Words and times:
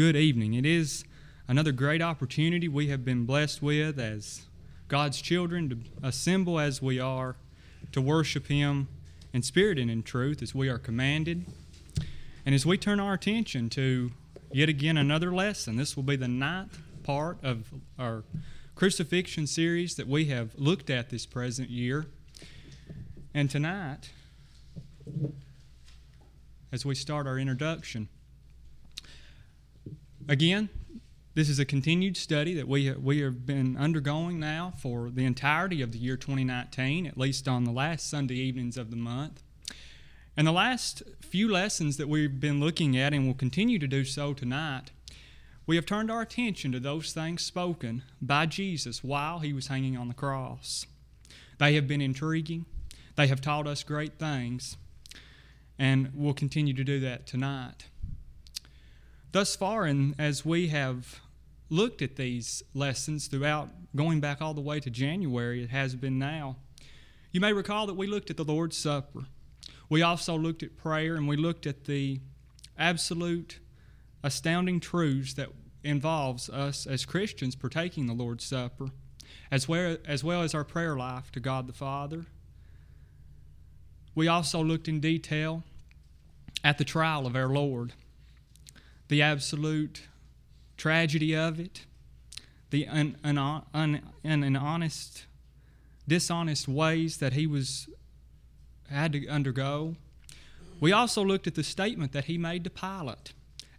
good 0.00 0.16
evening. 0.16 0.54
It 0.54 0.64
is 0.64 1.04
another 1.46 1.72
great 1.72 2.00
opportunity 2.00 2.68
we 2.68 2.88
have 2.88 3.04
been 3.04 3.26
blessed 3.26 3.60
with 3.60 3.98
as 4.00 4.46
God's 4.88 5.20
children 5.20 5.68
to 5.68 5.76
assemble 6.02 6.58
as 6.58 6.80
we 6.80 6.98
are 6.98 7.36
to 7.92 8.00
worship 8.00 8.46
Him 8.46 8.88
in 9.34 9.42
spirit 9.42 9.78
and 9.78 9.90
in 9.90 10.02
truth 10.02 10.40
as 10.40 10.54
we 10.54 10.70
are 10.70 10.78
commanded. 10.78 11.44
And 12.46 12.54
as 12.54 12.64
we 12.64 12.78
turn 12.78 12.98
our 12.98 13.12
attention 13.12 13.68
to 13.70 14.12
yet 14.50 14.70
again 14.70 14.96
another 14.96 15.34
lesson, 15.34 15.76
this 15.76 15.96
will 15.96 16.02
be 16.02 16.16
the 16.16 16.28
ninth 16.28 16.78
part 17.02 17.36
of 17.42 17.70
our 17.98 18.24
crucifixion 18.74 19.46
series 19.46 19.96
that 19.96 20.08
we 20.08 20.24
have 20.24 20.58
looked 20.58 20.88
at 20.88 21.10
this 21.10 21.26
present 21.26 21.68
year. 21.68 22.06
And 23.34 23.50
tonight, 23.50 24.08
as 26.72 26.86
we 26.86 26.94
start 26.94 27.26
our 27.26 27.38
introduction, 27.38 28.08
Again, 30.30 30.68
this 31.34 31.48
is 31.48 31.58
a 31.58 31.64
continued 31.64 32.16
study 32.16 32.54
that 32.54 32.68
we, 32.68 32.92
we 32.92 33.18
have 33.18 33.44
been 33.44 33.76
undergoing 33.76 34.38
now 34.38 34.72
for 34.80 35.10
the 35.10 35.24
entirety 35.24 35.82
of 35.82 35.90
the 35.90 35.98
year 35.98 36.16
2019, 36.16 37.04
at 37.04 37.18
least 37.18 37.48
on 37.48 37.64
the 37.64 37.72
last 37.72 38.08
Sunday 38.08 38.36
evenings 38.36 38.76
of 38.76 38.92
the 38.92 38.96
month. 38.96 39.42
And 40.36 40.46
the 40.46 40.52
last 40.52 41.02
few 41.20 41.50
lessons 41.50 41.96
that 41.96 42.08
we've 42.08 42.38
been 42.38 42.60
looking 42.60 42.96
at, 42.96 43.12
and 43.12 43.26
will 43.26 43.34
continue 43.34 43.80
to 43.80 43.88
do 43.88 44.04
so 44.04 44.32
tonight, 44.32 44.92
we 45.66 45.74
have 45.74 45.84
turned 45.84 46.12
our 46.12 46.22
attention 46.22 46.70
to 46.70 46.78
those 46.78 47.12
things 47.12 47.44
spoken 47.44 48.04
by 48.22 48.46
Jesus 48.46 49.02
while 49.02 49.40
he 49.40 49.52
was 49.52 49.66
hanging 49.66 49.96
on 49.96 50.06
the 50.06 50.14
cross. 50.14 50.86
They 51.58 51.74
have 51.74 51.88
been 51.88 52.00
intriguing, 52.00 52.66
they 53.16 53.26
have 53.26 53.40
taught 53.40 53.66
us 53.66 53.82
great 53.82 54.20
things, 54.20 54.76
and 55.76 56.12
we'll 56.14 56.34
continue 56.34 56.74
to 56.74 56.84
do 56.84 57.00
that 57.00 57.26
tonight. 57.26 57.89
Thus 59.32 59.54
far, 59.54 59.84
and 59.84 60.16
as 60.18 60.44
we 60.44 60.68
have 60.68 61.20
looked 61.68 62.02
at 62.02 62.16
these 62.16 62.64
lessons 62.74 63.28
throughout, 63.28 63.68
going 63.94 64.18
back 64.18 64.42
all 64.42 64.54
the 64.54 64.60
way 64.60 64.80
to 64.80 64.90
January, 64.90 65.62
it 65.62 65.70
has 65.70 65.94
been 65.94 66.18
now, 66.18 66.56
you 67.30 67.40
may 67.40 67.52
recall 67.52 67.86
that 67.86 67.94
we 67.94 68.08
looked 68.08 68.30
at 68.30 68.36
the 68.36 68.44
Lord's 68.44 68.76
Supper. 68.76 69.20
We 69.88 70.02
also 70.02 70.36
looked 70.36 70.64
at 70.64 70.76
prayer, 70.76 71.14
and 71.14 71.28
we 71.28 71.36
looked 71.36 71.64
at 71.64 71.84
the 71.84 72.20
absolute, 72.76 73.60
astounding 74.24 74.80
truths 74.80 75.34
that 75.34 75.50
involves 75.84 76.50
us 76.50 76.84
as 76.84 77.04
Christians 77.04 77.54
partaking 77.54 78.06
the 78.06 78.14
Lord's 78.14 78.44
Supper, 78.44 78.88
as 79.52 79.68
well, 79.68 79.96
as 80.06 80.24
well 80.24 80.42
as 80.42 80.56
our 80.56 80.64
prayer 80.64 80.96
life 80.96 81.30
to 81.32 81.40
God 81.40 81.68
the 81.68 81.72
Father. 81.72 82.26
We 84.16 84.26
also 84.26 84.60
looked 84.60 84.88
in 84.88 84.98
detail 84.98 85.62
at 86.64 86.78
the 86.78 86.84
trial 86.84 87.28
of 87.28 87.36
our 87.36 87.48
Lord 87.48 87.92
the 89.10 89.20
absolute 89.20 90.02
tragedy 90.76 91.36
of 91.36 91.58
it, 91.58 91.84
the 92.70 92.86
un, 92.86 93.16
un, 93.24 93.36
un, 93.74 94.00
un, 94.24 94.56
honest, 94.56 95.26
dishonest 96.06 96.68
ways 96.68 97.18
that 97.18 97.32
he 97.32 97.44
was 97.44 97.88
had 98.88 99.12
to 99.12 99.28
undergo. 99.28 99.96
We 100.78 100.92
also 100.92 101.24
looked 101.24 101.48
at 101.48 101.56
the 101.56 101.64
statement 101.64 102.12
that 102.12 102.24
he 102.24 102.38
made 102.38 102.62
to 102.64 102.70
Pilate 102.70 103.32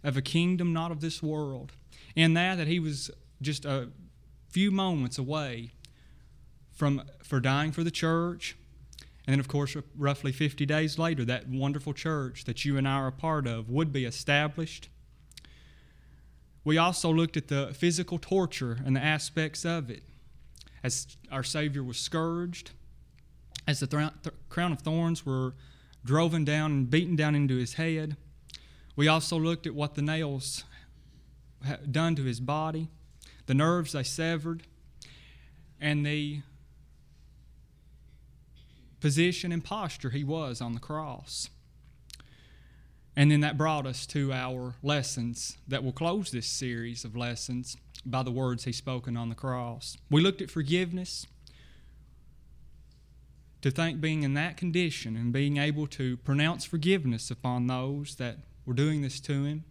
of 0.04 0.18
a 0.18 0.22
kingdom 0.22 0.74
not 0.74 0.92
of 0.92 1.00
this 1.00 1.22
world, 1.22 1.72
and 2.14 2.36
that 2.36 2.56
that 2.56 2.68
he 2.68 2.78
was 2.78 3.10
just 3.40 3.64
a 3.64 3.88
few 4.50 4.70
moments 4.70 5.16
away 5.16 5.70
from 6.74 7.02
for 7.22 7.40
dying 7.40 7.72
for 7.72 7.82
the 7.82 7.90
church, 7.90 8.54
and 9.26 9.32
then 9.32 9.40
of 9.40 9.48
course 9.48 9.74
roughly 9.96 10.30
50 10.30 10.66
days 10.66 10.98
later 10.98 11.24
that 11.24 11.48
wonderful 11.48 11.94
church 11.94 12.44
that 12.44 12.66
you 12.66 12.76
and 12.76 12.86
I 12.86 12.96
are 12.96 13.06
a 13.06 13.12
part 13.12 13.46
of 13.46 13.70
would 13.70 13.94
be 13.94 14.04
established 14.04 14.90
we 16.64 16.78
also 16.78 17.12
looked 17.12 17.36
at 17.36 17.48
the 17.48 17.72
physical 17.74 18.18
torture 18.18 18.78
and 18.84 18.94
the 18.94 19.02
aspects 19.02 19.64
of 19.64 19.90
it. 19.90 20.02
As 20.82 21.16
our 21.30 21.42
Savior 21.42 21.82
was 21.82 21.98
scourged, 21.98 22.72
as 23.66 23.80
the 23.80 23.86
th- 23.86 24.34
crown 24.48 24.72
of 24.72 24.80
thorns 24.80 25.24
were 25.24 25.54
driven 26.04 26.44
down 26.44 26.72
and 26.72 26.90
beaten 26.90 27.16
down 27.16 27.34
into 27.34 27.56
his 27.56 27.74
head. 27.74 28.16
We 28.96 29.08
also 29.08 29.38
looked 29.38 29.66
at 29.66 29.74
what 29.74 29.94
the 29.94 30.02
nails 30.02 30.64
had 31.64 31.92
done 31.92 32.16
to 32.16 32.24
his 32.24 32.40
body, 32.40 32.88
the 33.46 33.54
nerves 33.54 33.92
they 33.92 34.02
severed, 34.02 34.64
and 35.80 36.04
the 36.04 36.42
position 39.00 39.52
and 39.52 39.64
posture 39.64 40.10
he 40.10 40.24
was 40.24 40.60
on 40.60 40.74
the 40.74 40.80
cross. 40.80 41.48
And 43.14 43.30
then 43.30 43.40
that 43.40 43.58
brought 43.58 43.86
us 43.86 44.06
to 44.06 44.32
our 44.32 44.74
lessons 44.82 45.58
that 45.68 45.84
will 45.84 45.92
close 45.92 46.30
this 46.30 46.46
series 46.46 47.04
of 47.04 47.14
lessons 47.14 47.76
by 48.06 48.22
the 48.22 48.30
words 48.30 48.64
He 48.64 48.72
spoken 48.72 49.16
on 49.16 49.28
the 49.28 49.34
cross. 49.34 49.96
We 50.10 50.22
looked 50.22 50.40
at 50.40 50.50
forgiveness. 50.50 51.26
To 53.60 53.70
think 53.70 54.00
being 54.00 54.24
in 54.24 54.34
that 54.34 54.56
condition 54.56 55.14
and 55.14 55.32
being 55.32 55.56
able 55.56 55.86
to 55.88 56.16
pronounce 56.18 56.64
forgiveness 56.64 57.30
upon 57.30 57.68
those 57.68 58.16
that 58.16 58.38
were 58.66 58.74
doing 58.74 59.02
this 59.02 59.20
to 59.20 59.44
Him. 59.44 59.64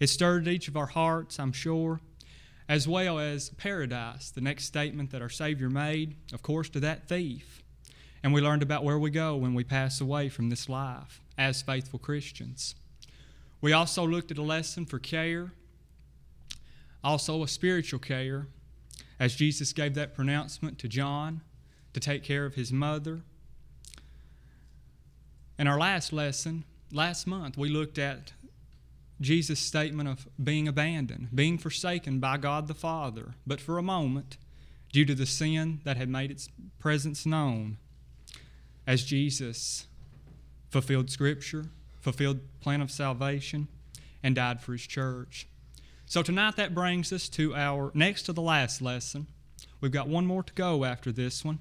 It 0.00 0.06
stirred 0.06 0.48
each 0.48 0.68
of 0.68 0.76
our 0.76 0.86
hearts, 0.86 1.38
I'm 1.38 1.52
sure, 1.52 2.00
as 2.68 2.88
well 2.88 3.18
as 3.18 3.50
paradise, 3.50 4.30
the 4.30 4.40
next 4.40 4.64
statement 4.64 5.10
that 5.10 5.20
our 5.20 5.28
Savior 5.28 5.68
made, 5.68 6.16
of 6.32 6.42
course, 6.42 6.70
to 6.70 6.80
that 6.80 7.06
thief. 7.06 7.62
And 8.22 8.32
we 8.32 8.40
learned 8.40 8.62
about 8.62 8.84
where 8.84 8.98
we 8.98 9.10
go 9.10 9.36
when 9.36 9.52
we 9.52 9.64
pass 9.64 10.00
away 10.00 10.28
from 10.28 10.48
this 10.48 10.68
life 10.68 11.20
as 11.38 11.62
faithful 11.62 12.00
Christians. 12.00 12.74
We 13.60 13.72
also 13.72 14.06
looked 14.06 14.30
at 14.30 14.38
a 14.38 14.42
lesson 14.42 14.84
for 14.84 14.98
care, 14.98 15.52
also 17.02 17.42
a 17.42 17.48
spiritual 17.48 18.00
care, 18.00 18.48
as 19.18 19.36
Jesus 19.36 19.72
gave 19.72 19.94
that 19.94 20.14
pronouncement 20.14 20.78
to 20.80 20.88
John 20.88 21.40
to 21.94 22.00
take 22.00 22.22
care 22.22 22.44
of 22.44 22.54
his 22.54 22.72
mother. 22.72 23.20
In 25.58 25.66
our 25.66 25.78
last 25.78 26.12
lesson, 26.12 26.64
last 26.92 27.26
month, 27.26 27.56
we 27.56 27.68
looked 27.68 27.98
at 27.98 28.32
Jesus' 29.20 29.58
statement 29.58 30.08
of 30.08 30.28
being 30.42 30.68
abandoned, 30.68 31.28
being 31.34 31.58
forsaken 31.58 32.20
by 32.20 32.36
God 32.36 32.68
the 32.68 32.74
Father, 32.74 33.34
but 33.46 33.60
for 33.60 33.78
a 33.78 33.82
moment, 33.82 34.36
due 34.92 35.04
to 35.04 35.14
the 35.14 35.26
sin 35.26 35.80
that 35.84 35.96
had 35.96 36.08
made 36.08 36.30
its 36.30 36.48
presence 36.78 37.26
known, 37.26 37.78
as 38.86 39.02
Jesus 39.02 39.86
fulfilled 40.70 41.10
Scripture, 41.10 41.66
fulfilled 42.00 42.40
plan 42.60 42.80
of 42.80 42.90
salvation, 42.90 43.68
and 44.22 44.34
died 44.34 44.60
for 44.60 44.72
His 44.72 44.86
church. 44.86 45.46
So 46.06 46.22
tonight 46.22 46.56
that 46.56 46.74
brings 46.74 47.12
us 47.12 47.28
to 47.30 47.54
our 47.54 47.90
next 47.94 48.22
to 48.24 48.32
the 48.32 48.42
last 48.42 48.80
lesson. 48.80 49.26
We've 49.80 49.92
got 49.92 50.08
one 50.08 50.26
more 50.26 50.42
to 50.42 50.52
go 50.54 50.84
after 50.84 51.12
this 51.12 51.44
one. 51.44 51.58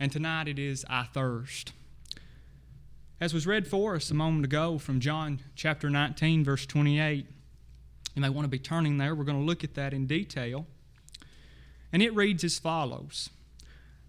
And 0.00 0.10
tonight 0.10 0.48
it 0.48 0.58
is 0.58 0.84
I 0.88 1.04
thirst. 1.04 1.72
As 3.20 3.32
was 3.32 3.46
read 3.46 3.68
for 3.68 3.94
us 3.94 4.10
a 4.10 4.14
moment 4.14 4.44
ago 4.44 4.78
from 4.78 4.98
John 4.98 5.40
chapter 5.54 5.88
19, 5.88 6.42
verse 6.44 6.66
28, 6.66 7.26
you 8.16 8.22
may 8.22 8.28
want 8.28 8.44
to 8.44 8.48
be 8.48 8.58
turning 8.58 8.98
there. 8.98 9.14
We're 9.14 9.24
going 9.24 9.38
to 9.38 9.44
look 9.44 9.62
at 9.62 9.74
that 9.74 9.94
in 9.94 10.06
detail. 10.06 10.66
And 11.92 12.02
it 12.02 12.14
reads 12.14 12.42
as 12.42 12.58
follows 12.58 13.30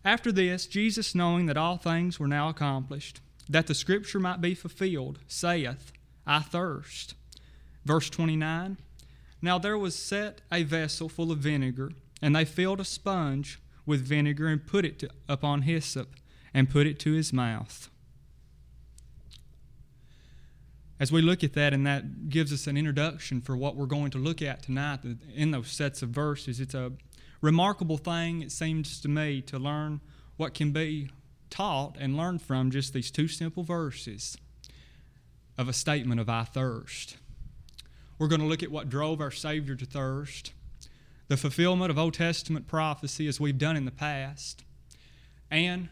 After 0.03 0.31
this, 0.31 0.65
Jesus, 0.65 1.13
knowing 1.13 1.45
that 1.45 1.57
all 1.57 1.77
things 1.77 2.19
were 2.19 2.27
now 2.27 2.49
accomplished, 2.49 3.21
that 3.49 3.67
the 3.67 3.75
scripture 3.75 4.19
might 4.19 4.41
be 4.41 4.55
fulfilled, 4.55 5.19
saith, 5.27 5.91
I 6.25 6.39
thirst. 6.39 7.15
Verse 7.85 8.09
29 8.09 8.77
Now 9.41 9.57
there 9.57 9.77
was 9.77 9.95
set 9.95 10.41
a 10.51 10.63
vessel 10.63 11.09
full 11.09 11.31
of 11.31 11.39
vinegar, 11.39 11.91
and 12.21 12.35
they 12.35 12.45
filled 12.45 12.79
a 12.79 12.85
sponge 12.85 13.59
with 13.85 14.01
vinegar 14.01 14.47
and 14.47 14.65
put 14.65 14.85
it 14.85 14.99
to, 14.99 15.09
upon 15.27 15.63
hyssop 15.63 16.15
and 16.53 16.69
put 16.69 16.87
it 16.87 16.99
to 16.99 17.13
his 17.13 17.33
mouth. 17.33 17.89
As 20.99 21.11
we 21.11 21.21
look 21.21 21.43
at 21.43 21.53
that, 21.53 21.73
and 21.73 21.85
that 21.85 22.29
gives 22.29 22.53
us 22.53 22.67
an 22.67 22.77
introduction 22.77 23.41
for 23.41 23.57
what 23.57 23.75
we're 23.75 23.87
going 23.87 24.11
to 24.11 24.17
look 24.17 24.41
at 24.41 24.63
tonight 24.63 24.99
in 25.35 25.51
those 25.51 25.69
sets 25.69 26.01
of 26.01 26.09
verses, 26.09 26.61
it's 26.61 26.75
a 26.75 26.93
remarkable 27.41 27.97
thing, 27.97 28.41
it 28.41 28.51
seems 28.51 29.01
to 29.01 29.09
me, 29.09 29.41
to 29.41 29.59
learn 29.59 29.99
what 30.37 30.53
can 30.53 30.71
be 30.71 31.09
taught 31.53 31.97
and 31.99 32.17
learned 32.17 32.41
from 32.41 32.71
just 32.71 32.93
these 32.93 33.11
two 33.11 33.27
simple 33.27 33.61
verses 33.61 34.35
of 35.55 35.69
a 35.69 35.73
statement 35.73 36.19
of 36.19 36.27
I 36.27 36.45
thirst. 36.45 37.17
We're 38.17 38.27
going 38.27 38.41
to 38.41 38.47
look 38.47 38.63
at 38.63 38.71
what 38.71 38.89
drove 38.89 39.21
our 39.21 39.29
Savior 39.29 39.75
to 39.75 39.85
thirst, 39.85 40.51
the 41.27 41.37
fulfillment 41.37 41.91
of 41.91 41.99
Old 41.99 42.15
Testament 42.15 42.67
prophecy 42.67 43.27
as 43.27 43.39
we've 43.39 43.57
done 43.59 43.77
in 43.77 43.85
the 43.85 43.91
past, 43.91 44.63
and 45.51 45.89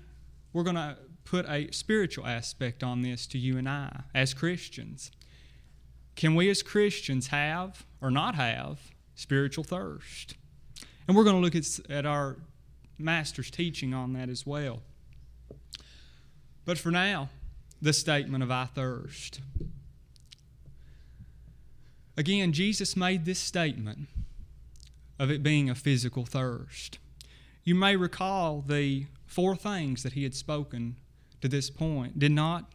we're 0.51 0.63
going 0.63 0.75
to 0.75 0.97
put 1.25 1.47
a 1.47 1.71
spiritual 1.71 2.25
aspect 2.25 2.83
on 2.83 3.03
this 3.03 3.27
to 3.27 3.37
you 3.37 3.57
and 3.59 3.69
I 3.69 4.01
as 4.15 4.33
Christians. 4.33 5.11
Can 6.15 6.33
we 6.33 6.49
as 6.49 6.63
Christians 6.63 7.27
have 7.27 7.85
or 8.01 8.09
not 8.09 8.33
have 8.33 8.79
spiritual 9.13 9.63
thirst? 9.63 10.33
And 11.07 11.15
we're 11.15 11.23
going 11.23 11.35
to 11.35 11.41
look 11.41 11.55
at, 11.55 11.91
at 11.91 12.07
our 12.07 12.37
Master's 12.97 13.51
teaching 13.51 13.93
on 13.93 14.13
that 14.13 14.27
as 14.27 14.45
well. 14.45 14.81
But 16.65 16.77
for 16.77 16.91
now, 16.91 17.29
the 17.81 17.93
statement 17.93 18.43
of 18.43 18.51
I 18.51 18.65
thirst. 18.65 19.41
Again, 22.15 22.53
Jesus 22.53 22.95
made 22.95 23.25
this 23.25 23.39
statement 23.39 24.07
of 25.17 25.31
it 25.31 25.41
being 25.41 25.69
a 25.69 25.75
physical 25.75 26.25
thirst. 26.25 26.99
You 27.63 27.75
may 27.75 27.95
recall 27.95 28.63
the 28.65 29.07
four 29.25 29.55
things 29.55 30.03
that 30.03 30.13
he 30.13 30.23
had 30.23 30.35
spoken 30.35 30.97
to 31.41 31.47
this 31.47 31.69
point 31.69 32.19
did 32.19 32.31
not 32.31 32.71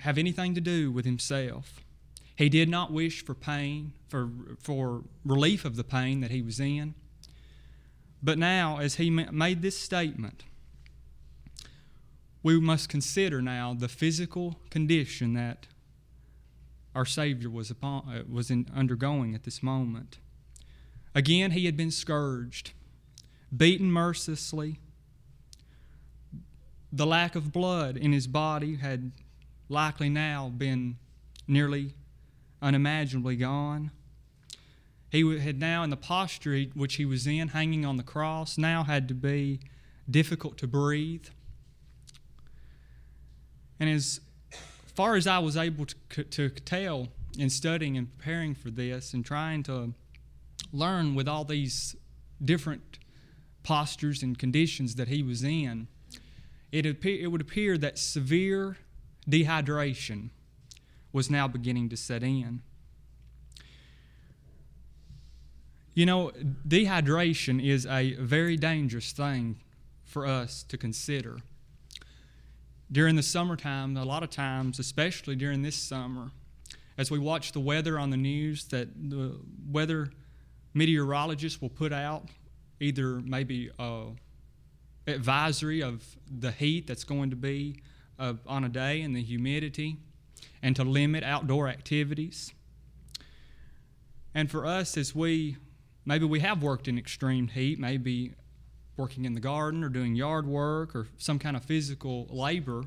have 0.00 0.18
anything 0.18 0.54
to 0.54 0.60
do 0.60 0.90
with 0.90 1.04
himself. 1.04 1.80
He 2.36 2.48
did 2.48 2.68
not 2.68 2.92
wish 2.92 3.24
for 3.24 3.34
pain, 3.34 3.92
for, 4.08 4.28
for 4.60 5.04
relief 5.24 5.64
of 5.64 5.76
the 5.76 5.84
pain 5.84 6.20
that 6.20 6.30
he 6.30 6.42
was 6.42 6.60
in. 6.60 6.94
But 8.22 8.36
now, 8.38 8.78
as 8.78 8.96
he 8.96 9.08
made 9.08 9.62
this 9.62 9.78
statement, 9.78 10.44
we 12.46 12.60
must 12.60 12.88
consider 12.88 13.42
now 13.42 13.74
the 13.74 13.88
physical 13.88 14.60
condition 14.70 15.34
that 15.34 15.66
our 16.94 17.04
Savior 17.04 17.50
was, 17.50 17.72
upon, 17.72 18.04
uh, 18.08 18.22
was 18.32 18.52
in, 18.52 18.68
undergoing 18.72 19.34
at 19.34 19.42
this 19.42 19.64
moment. 19.64 20.18
Again, 21.12 21.50
he 21.50 21.64
had 21.64 21.76
been 21.76 21.90
scourged, 21.90 22.70
beaten 23.54 23.90
mercilessly. 23.90 24.78
The 26.92 27.04
lack 27.04 27.34
of 27.34 27.50
blood 27.50 27.96
in 27.96 28.12
his 28.12 28.28
body 28.28 28.76
had 28.76 29.10
likely 29.68 30.08
now 30.08 30.48
been 30.48 30.98
nearly 31.48 31.94
unimaginably 32.62 33.34
gone. 33.34 33.90
He 35.10 35.36
had 35.40 35.58
now, 35.58 35.82
in 35.82 35.90
the 35.90 35.96
posture 35.96 36.62
which 36.74 36.94
he 36.94 37.04
was 37.04 37.26
in, 37.26 37.48
hanging 37.48 37.84
on 37.84 37.96
the 37.96 38.04
cross, 38.04 38.56
now 38.56 38.84
had 38.84 39.08
to 39.08 39.14
be 39.14 39.58
difficult 40.08 40.56
to 40.58 40.68
breathe. 40.68 41.26
And 43.78 43.90
as 43.90 44.20
far 44.94 45.16
as 45.16 45.26
I 45.26 45.38
was 45.38 45.56
able 45.56 45.86
to, 45.86 46.24
to 46.24 46.48
tell 46.48 47.08
in 47.38 47.50
studying 47.50 47.96
and 47.96 48.16
preparing 48.16 48.54
for 48.54 48.70
this 48.70 49.12
and 49.12 49.24
trying 49.24 49.62
to 49.64 49.92
learn 50.72 51.14
with 51.14 51.28
all 51.28 51.44
these 51.44 51.94
different 52.42 52.98
postures 53.62 54.22
and 54.22 54.38
conditions 54.38 54.94
that 54.94 55.08
he 55.08 55.22
was 55.22 55.42
in, 55.42 55.88
it, 56.72 56.86
appear, 56.86 57.22
it 57.22 57.26
would 57.28 57.40
appear 57.40 57.76
that 57.78 57.98
severe 57.98 58.78
dehydration 59.28 60.30
was 61.12 61.30
now 61.30 61.48
beginning 61.48 61.88
to 61.88 61.96
set 61.96 62.22
in. 62.22 62.62
You 65.94 66.06
know, 66.06 66.30
dehydration 66.68 67.64
is 67.64 67.86
a 67.86 68.14
very 68.14 68.56
dangerous 68.56 69.12
thing 69.12 69.60
for 70.04 70.26
us 70.26 70.62
to 70.64 70.76
consider 70.76 71.38
during 72.90 73.16
the 73.16 73.22
summertime, 73.22 73.96
a 73.96 74.04
lot 74.04 74.22
of 74.22 74.30
times, 74.30 74.78
especially 74.78 75.36
during 75.36 75.62
this 75.62 75.76
summer, 75.76 76.30
as 76.98 77.10
we 77.10 77.18
watch 77.18 77.52
the 77.52 77.60
weather 77.60 77.98
on 77.98 78.10
the 78.10 78.16
news, 78.16 78.64
that 78.66 78.88
the 79.10 79.38
weather 79.70 80.10
meteorologists 80.72 81.60
will 81.60 81.70
put 81.70 81.92
out 81.92 82.28
either 82.80 83.20
maybe 83.20 83.70
advisory 85.06 85.82
of 85.82 86.16
the 86.38 86.52
heat 86.52 86.86
that's 86.86 87.04
going 87.04 87.30
to 87.30 87.36
be 87.36 87.80
uh, 88.18 88.34
on 88.46 88.64
a 88.64 88.68
day 88.68 89.02
and 89.02 89.14
the 89.14 89.22
humidity, 89.22 89.96
and 90.62 90.74
to 90.76 90.84
limit 90.84 91.22
outdoor 91.22 91.68
activities. 91.68 92.52
And 94.34 94.50
for 94.50 94.66
us, 94.66 94.96
as 94.96 95.14
we 95.14 95.56
maybe 96.04 96.24
we 96.24 96.40
have 96.40 96.62
worked 96.62 96.88
in 96.88 96.98
extreme 96.98 97.48
heat, 97.48 97.78
maybe 97.78 98.32
working 98.96 99.24
in 99.24 99.34
the 99.34 99.40
garden 99.40 99.84
or 99.84 99.88
doing 99.88 100.14
yard 100.14 100.46
work 100.46 100.94
or 100.94 101.08
some 101.18 101.38
kind 101.38 101.56
of 101.56 101.64
physical 101.64 102.26
labor 102.30 102.84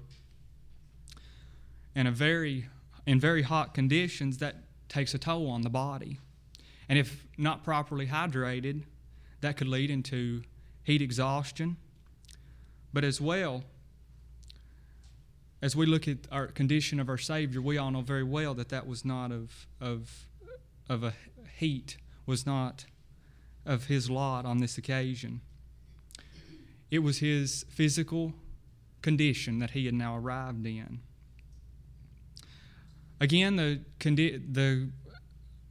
in 1.95 2.07
a 2.07 2.11
very 2.11 2.67
in 3.05 3.19
very 3.19 3.41
hot 3.41 3.73
conditions 3.73 4.37
that 4.37 4.55
takes 4.87 5.13
a 5.13 5.17
toll 5.17 5.49
on 5.49 5.61
the 5.61 5.69
body. 5.69 6.19
And 6.87 6.97
if 6.97 7.25
not 7.37 7.63
properly 7.63 8.07
hydrated 8.07 8.83
that 9.41 9.57
could 9.57 9.67
lead 9.67 9.89
into 9.89 10.43
heat 10.83 11.01
exhaustion. 11.01 11.77
But 12.91 13.03
as 13.03 13.21
well 13.21 13.63
as 15.61 15.75
we 15.75 15.85
look 15.85 16.07
at 16.07 16.17
our 16.31 16.47
condition 16.47 16.99
of 16.99 17.09
our 17.09 17.17
savior 17.17 17.61
we 17.61 17.77
all 17.77 17.91
know 17.91 18.01
very 18.01 18.23
well 18.23 18.53
that 18.55 18.69
that 18.69 18.87
was 18.87 19.03
not 19.03 19.31
of 19.31 19.67
of 19.79 20.27
of 20.87 21.03
a 21.03 21.13
heat 21.57 21.97
was 22.25 22.45
not 22.45 22.85
of 23.65 23.85
his 23.85 24.09
lot 24.09 24.45
on 24.45 24.59
this 24.59 24.77
occasion 24.77 25.41
it 26.91 26.99
was 26.99 27.19
his 27.19 27.65
physical 27.69 28.33
condition 29.01 29.59
that 29.59 29.71
he 29.71 29.85
had 29.85 29.93
now 29.93 30.15
arrived 30.15 30.65
in. 30.65 30.99
Again, 33.21 33.55
the, 33.57 33.81
the, 33.99 34.89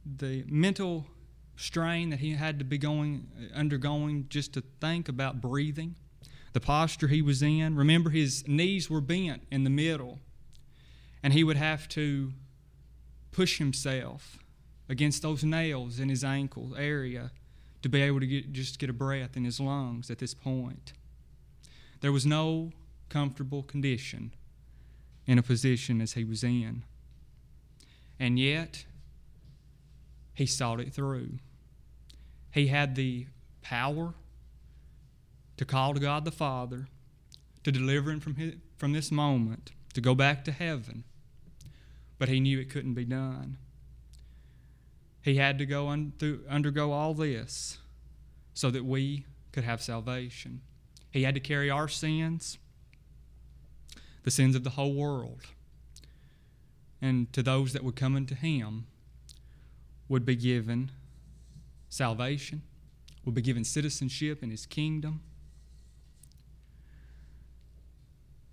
the 0.05 0.43
mental 0.47 1.07
strain 1.55 2.09
that 2.09 2.19
he 2.19 2.33
had 2.33 2.59
to 2.59 2.65
be 2.65 2.77
going 2.77 3.27
undergoing 3.53 4.25
just 4.29 4.53
to 4.53 4.63
think 4.79 5.09
about 5.09 5.41
breathing, 5.41 5.95
the 6.53 6.59
posture 6.59 7.07
he 7.07 7.21
was 7.21 7.41
in. 7.41 7.75
Remember, 7.75 8.09
his 8.09 8.47
knees 8.47 8.89
were 8.89 9.01
bent 9.01 9.43
in 9.51 9.63
the 9.63 9.69
middle, 9.69 10.19
and 11.21 11.33
he 11.33 11.43
would 11.43 11.57
have 11.57 11.87
to 11.89 12.33
push 13.31 13.57
himself 13.57 14.39
against 14.87 15.21
those 15.21 15.43
nails 15.43 15.99
in 15.99 16.09
his 16.09 16.23
ankle 16.23 16.75
area 16.77 17.31
to 17.81 17.89
be 17.89 18.01
able 18.01 18.19
to 18.19 18.27
get, 18.27 18.51
just 18.51 18.79
get 18.79 18.89
a 18.89 18.93
breath 18.93 19.37
in 19.37 19.43
his 19.43 19.59
lungs 19.59 20.09
at 20.09 20.17
this 20.17 20.33
point. 20.33 20.93
There 22.01 22.11
was 22.11 22.25
no 22.25 22.71
comfortable 23.09 23.63
condition 23.63 24.33
in 25.25 25.37
a 25.37 25.43
position 25.43 26.01
as 26.01 26.13
he 26.13 26.23
was 26.23 26.43
in. 26.43 26.83
And 28.19 28.39
yet, 28.39 28.85
he 30.33 30.45
sought 30.45 30.79
it 30.79 30.93
through. 30.93 31.39
He 32.51 32.67
had 32.67 32.95
the 32.95 33.27
power 33.61 34.13
to 35.57 35.65
call 35.65 35.93
to 35.93 35.99
God 35.99 36.25
the 36.25 36.31
Father, 36.31 36.87
to 37.63 37.71
deliver 37.71 38.11
him 38.11 38.19
from, 38.19 38.35
his, 38.35 38.55
from 38.77 38.93
this 38.93 39.11
moment, 39.11 39.71
to 39.93 40.01
go 40.01 40.15
back 40.15 40.45
to 40.45 40.51
heaven. 40.51 41.03
But 42.17 42.29
he 42.29 42.39
knew 42.39 42.59
it 42.59 42.69
couldn't 42.69 42.93
be 42.93 43.05
done. 43.05 43.57
He 45.21 45.35
had 45.35 45.57
to 45.59 45.65
go 45.65 45.89
un- 45.89 46.13
through, 46.17 46.45
undergo 46.49 46.91
all 46.91 47.13
this 47.13 47.77
so 48.53 48.71
that 48.71 48.85
we 48.85 49.25
could 49.51 49.65
have 49.65 49.81
salvation. 49.81 50.61
He 51.11 51.23
had 51.23 51.33
to 51.35 51.41
carry 51.41 51.69
our 51.69 51.87
sins, 51.87 52.57
the 54.23 54.31
sins 54.31 54.55
of 54.55 54.63
the 54.63 54.71
whole 54.71 54.93
world. 54.93 55.41
And 57.01 57.31
to 57.33 57.41
those 57.41 57.73
that 57.73 57.83
would 57.83 57.95
come 57.95 58.15
unto 58.15 58.35
him 58.35 58.85
would 60.07 60.25
be 60.25 60.35
given 60.35 60.91
salvation, 61.87 62.61
would 63.25 63.35
be 63.35 63.41
given 63.41 63.63
citizenship 63.63 64.43
in 64.43 64.51
his 64.51 64.65
kingdom. 64.65 65.21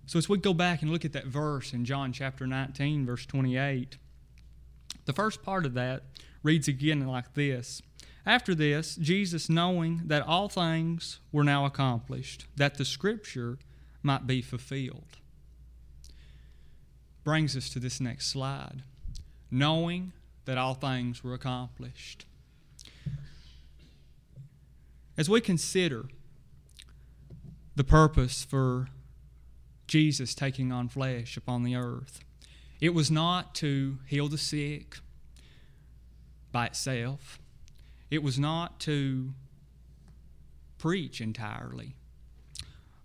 So, 0.05 0.17
as 0.17 0.29
we 0.29 0.37
go 0.37 0.53
back 0.53 0.81
and 0.81 0.89
look 0.89 1.03
at 1.03 1.11
that 1.13 1.25
verse 1.25 1.73
in 1.73 1.83
John 1.83 2.13
chapter 2.13 2.47
19, 2.47 3.05
verse 3.05 3.25
28, 3.25 3.97
the 5.03 5.13
first 5.13 5.43
part 5.43 5.65
of 5.65 5.73
that 5.73 6.03
reads 6.43 6.69
again 6.69 7.05
like 7.05 7.33
this 7.33 7.81
after 8.27 8.53
this, 8.53 8.97
Jesus, 8.97 9.49
knowing 9.49 10.01
that 10.05 10.21
all 10.21 10.49
things 10.49 11.19
were 11.31 11.45
now 11.45 11.65
accomplished, 11.65 12.45
that 12.57 12.75
the 12.75 12.83
scripture 12.83 13.57
might 14.03 14.27
be 14.27 14.41
fulfilled, 14.41 15.17
brings 17.23 17.55
us 17.55 17.69
to 17.69 17.79
this 17.79 18.01
next 18.01 18.27
slide. 18.27 18.83
Knowing 19.49 20.11
that 20.43 20.57
all 20.57 20.73
things 20.73 21.23
were 21.23 21.33
accomplished. 21.33 22.25
As 25.17 25.29
we 25.29 25.39
consider 25.39 26.05
the 27.77 27.83
purpose 27.85 28.43
for 28.43 28.89
Jesus 29.87 30.35
taking 30.35 30.71
on 30.71 30.89
flesh 30.89 31.37
upon 31.37 31.63
the 31.63 31.77
earth, 31.77 32.19
it 32.81 32.93
was 32.93 33.09
not 33.09 33.55
to 33.55 33.99
heal 34.05 34.27
the 34.27 34.37
sick 34.37 34.97
by 36.51 36.65
itself. 36.65 37.39
It 38.09 38.23
was 38.23 38.39
not 38.39 38.79
to 38.81 39.33
preach 40.77 41.19
entirely. 41.21 41.95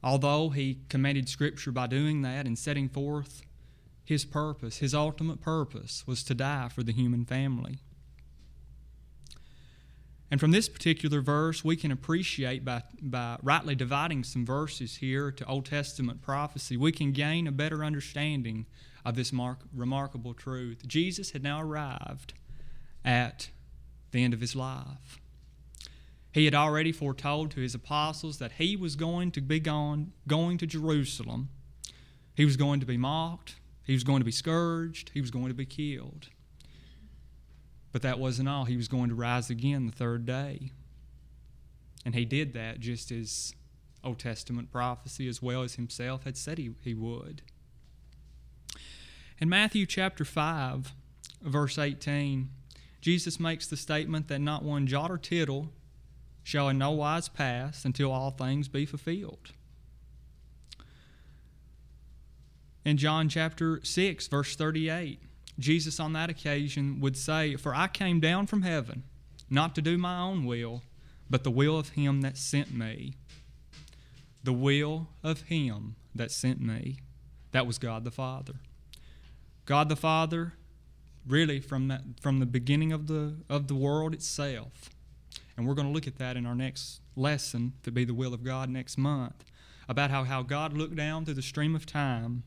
Although 0.02 0.50
he 0.50 0.80
commanded 0.88 1.28
Scripture 1.28 1.72
by 1.72 1.86
doing 1.86 2.22
that 2.22 2.46
and 2.46 2.58
setting 2.58 2.88
forth 2.88 3.42
his 4.04 4.24
purpose, 4.24 4.78
his 4.78 4.94
ultimate 4.94 5.40
purpose 5.40 6.04
was 6.06 6.22
to 6.24 6.34
die 6.34 6.68
for 6.68 6.82
the 6.82 6.92
human 6.92 7.24
family. 7.24 7.78
And 10.30 10.40
from 10.40 10.50
this 10.50 10.68
particular 10.68 11.20
verse, 11.20 11.62
we 11.62 11.76
can 11.76 11.92
appreciate 11.92 12.64
by, 12.64 12.82
by 13.02 13.36
rightly 13.42 13.74
dividing 13.74 14.24
some 14.24 14.46
verses 14.46 14.96
here 14.96 15.30
to 15.30 15.44
Old 15.44 15.66
Testament 15.66 16.22
prophecy, 16.22 16.76
we 16.76 16.90
can 16.90 17.12
gain 17.12 17.46
a 17.46 17.52
better 17.52 17.84
understanding 17.84 18.64
of 19.04 19.14
this 19.14 19.30
mark, 19.30 19.58
remarkable 19.74 20.32
truth. 20.32 20.86
Jesus 20.86 21.32
had 21.32 21.42
now 21.42 21.60
arrived 21.60 22.32
at 23.04 23.50
the 24.12 24.22
end 24.22 24.32
of 24.32 24.40
his 24.40 24.54
life. 24.54 25.18
He 26.32 26.46
had 26.46 26.54
already 26.54 26.92
foretold 26.92 27.50
to 27.52 27.60
his 27.60 27.74
apostles 27.74 28.38
that 28.38 28.52
he 28.52 28.76
was 28.76 28.96
going 28.96 29.32
to 29.32 29.40
be 29.40 29.60
gone, 29.60 30.12
going 30.26 30.56
to 30.58 30.66
Jerusalem. 30.66 31.50
He 32.34 32.46
was 32.46 32.56
going 32.56 32.80
to 32.80 32.86
be 32.86 32.96
mocked. 32.96 33.56
He 33.84 33.92
was 33.92 34.04
going 34.04 34.20
to 34.20 34.24
be 34.24 34.32
scourged. 34.32 35.10
He 35.12 35.20
was 35.20 35.30
going 35.30 35.48
to 35.48 35.54
be 35.54 35.66
killed. 35.66 36.28
But 37.92 38.00
that 38.02 38.18
wasn't 38.18 38.48
all. 38.48 38.64
He 38.64 38.76
was 38.76 38.88
going 38.88 39.10
to 39.10 39.14
rise 39.14 39.50
again 39.50 39.86
the 39.86 39.92
third 39.92 40.24
day. 40.24 40.70
And 42.04 42.14
he 42.14 42.24
did 42.24 42.54
that 42.54 42.80
just 42.80 43.12
as 43.12 43.52
Old 44.02 44.18
Testament 44.18 44.70
prophecy, 44.72 45.28
as 45.28 45.42
well 45.42 45.62
as 45.62 45.74
himself, 45.74 46.24
had 46.24 46.36
said 46.36 46.58
he, 46.58 46.70
he 46.82 46.94
would. 46.94 47.42
In 49.38 49.48
Matthew 49.48 49.84
chapter 49.84 50.24
5, 50.24 50.94
verse 51.42 51.78
18, 51.78 52.48
Jesus 53.02 53.40
makes 53.40 53.66
the 53.66 53.76
statement 53.76 54.28
that 54.28 54.38
not 54.38 54.62
one 54.62 54.86
jot 54.86 55.10
or 55.10 55.18
tittle 55.18 55.70
shall 56.44 56.68
in 56.68 56.78
no 56.78 56.92
wise 56.92 57.28
pass 57.28 57.84
until 57.84 58.12
all 58.12 58.30
things 58.30 58.68
be 58.68 58.86
fulfilled. 58.86 59.50
In 62.84 62.96
John 62.96 63.28
chapter 63.28 63.80
6, 63.82 64.28
verse 64.28 64.56
38, 64.56 65.20
Jesus 65.58 66.00
on 66.00 66.12
that 66.14 66.30
occasion 66.30 67.00
would 67.00 67.16
say, 67.16 67.56
For 67.56 67.74
I 67.74 67.88
came 67.88 68.20
down 68.20 68.46
from 68.46 68.62
heaven, 68.62 69.02
not 69.50 69.74
to 69.74 69.82
do 69.82 69.98
my 69.98 70.20
own 70.20 70.44
will, 70.44 70.82
but 71.28 71.42
the 71.42 71.50
will 71.50 71.78
of 71.78 71.90
him 71.90 72.20
that 72.20 72.38
sent 72.38 72.72
me. 72.72 73.14
The 74.44 74.52
will 74.52 75.08
of 75.22 75.42
him 75.42 75.96
that 76.14 76.30
sent 76.30 76.60
me. 76.60 76.98
That 77.50 77.66
was 77.66 77.78
God 77.78 78.04
the 78.04 78.10
Father. 78.10 78.54
God 79.66 79.88
the 79.88 79.96
Father, 79.96 80.54
really 81.26 81.60
from 81.60 81.88
that, 81.88 82.02
from 82.20 82.40
the 82.40 82.46
beginning 82.46 82.92
of 82.92 83.06
the 83.06 83.36
of 83.48 83.68
the 83.68 83.74
world 83.74 84.14
itself. 84.14 84.90
And 85.56 85.66
we're 85.66 85.74
going 85.74 85.88
to 85.88 85.92
look 85.92 86.06
at 86.06 86.18
that 86.18 86.36
in 86.36 86.46
our 86.46 86.54
next 86.54 87.00
lesson, 87.14 87.74
to 87.82 87.90
be 87.90 88.04
the 88.04 88.14
will 88.14 88.32
of 88.32 88.42
God 88.42 88.70
next 88.70 88.96
month, 88.96 89.44
about 89.88 90.10
how, 90.10 90.24
how 90.24 90.42
God 90.42 90.72
looked 90.72 90.96
down 90.96 91.24
through 91.24 91.34
the 91.34 91.42
stream 91.42 91.74
of 91.74 91.84
time 91.84 92.44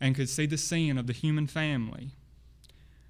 and 0.00 0.14
could 0.14 0.28
see 0.28 0.46
the 0.46 0.58
sin 0.58 0.98
of 0.98 1.06
the 1.06 1.12
human 1.12 1.46
family, 1.46 2.10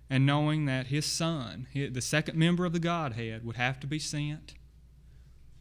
and 0.09 0.27
knowing 0.27 0.67
that 0.67 0.89
his 0.89 1.07
son, 1.07 1.67
the 1.75 2.01
second 2.01 2.39
member 2.39 2.65
of 2.65 2.73
the 2.73 2.79
Godhead, 2.79 3.45
would 3.45 3.57
have 3.57 3.81
to 3.81 3.87
be 3.87 3.99
sent 3.99 4.55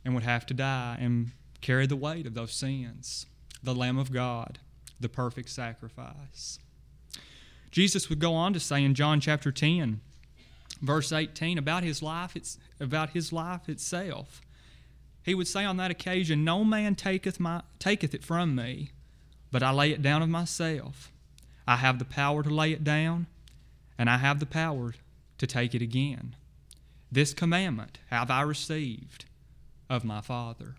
and 0.03 0.13
would 0.13 0.23
have 0.23 0.45
to 0.47 0.53
die 0.53 0.97
and 0.99 1.31
carry 1.61 1.85
the 1.85 1.95
weight 1.95 2.25
of 2.25 2.33
those 2.33 2.53
sins, 2.53 3.25
the 3.61 3.75
Lamb 3.75 3.97
of 3.97 4.11
God, 4.11 4.59
the 4.99 5.09
perfect 5.09 5.49
sacrifice. 5.49 6.59
Jesus 7.71 8.09
would 8.09 8.19
go 8.19 8.33
on 8.33 8.53
to 8.53 8.59
say 8.59 8.83
in 8.83 8.93
John 8.93 9.21
chapter 9.21 9.51
10, 9.51 10.01
verse 10.81 11.11
18, 11.11 11.57
about 11.57 11.83
his 11.83 12.03
life, 12.03 12.35
it's 12.35 12.57
about 12.79 13.11
his 13.11 13.31
life 13.31 13.69
itself. 13.69 14.41
He 15.23 15.35
would 15.35 15.47
say 15.47 15.63
on 15.63 15.77
that 15.77 15.91
occasion, 15.91 16.43
No 16.43 16.63
man 16.63 16.95
taketh 16.95 17.39
my 17.39 17.61
taketh 17.79 18.13
it 18.13 18.23
from 18.23 18.55
me, 18.55 18.91
but 19.51 19.63
I 19.63 19.71
lay 19.71 19.91
it 19.91 20.01
down 20.01 20.21
of 20.21 20.29
myself. 20.29 21.11
I 21.67 21.77
have 21.77 21.99
the 21.99 22.05
power 22.05 22.43
to 22.43 22.49
lay 22.49 22.71
it 22.71 22.83
down, 22.83 23.27
and 23.97 24.09
I 24.09 24.17
have 24.17 24.39
the 24.39 24.45
power 24.45 24.95
to 25.37 25.47
take 25.47 25.75
it 25.75 25.81
again. 25.81 26.35
This 27.11 27.33
commandment 27.33 27.99
have 28.09 28.31
I 28.31 28.41
received 28.41 29.25
of 29.89 30.03
my 30.03 30.21
Father. 30.21 30.75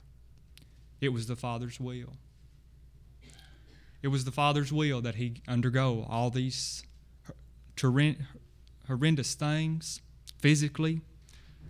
It 1.00 1.10
was 1.10 1.26
the 1.26 1.36
Father's 1.36 1.78
will. 1.78 2.14
It 4.02 4.08
was 4.08 4.24
the 4.24 4.32
Father's 4.32 4.72
will 4.72 5.00
that 5.00 5.14
he 5.14 5.42
undergo 5.46 6.06
all 6.10 6.30
these 6.30 6.82
horrendous 7.78 9.34
things, 9.34 10.00
physically 10.38 11.00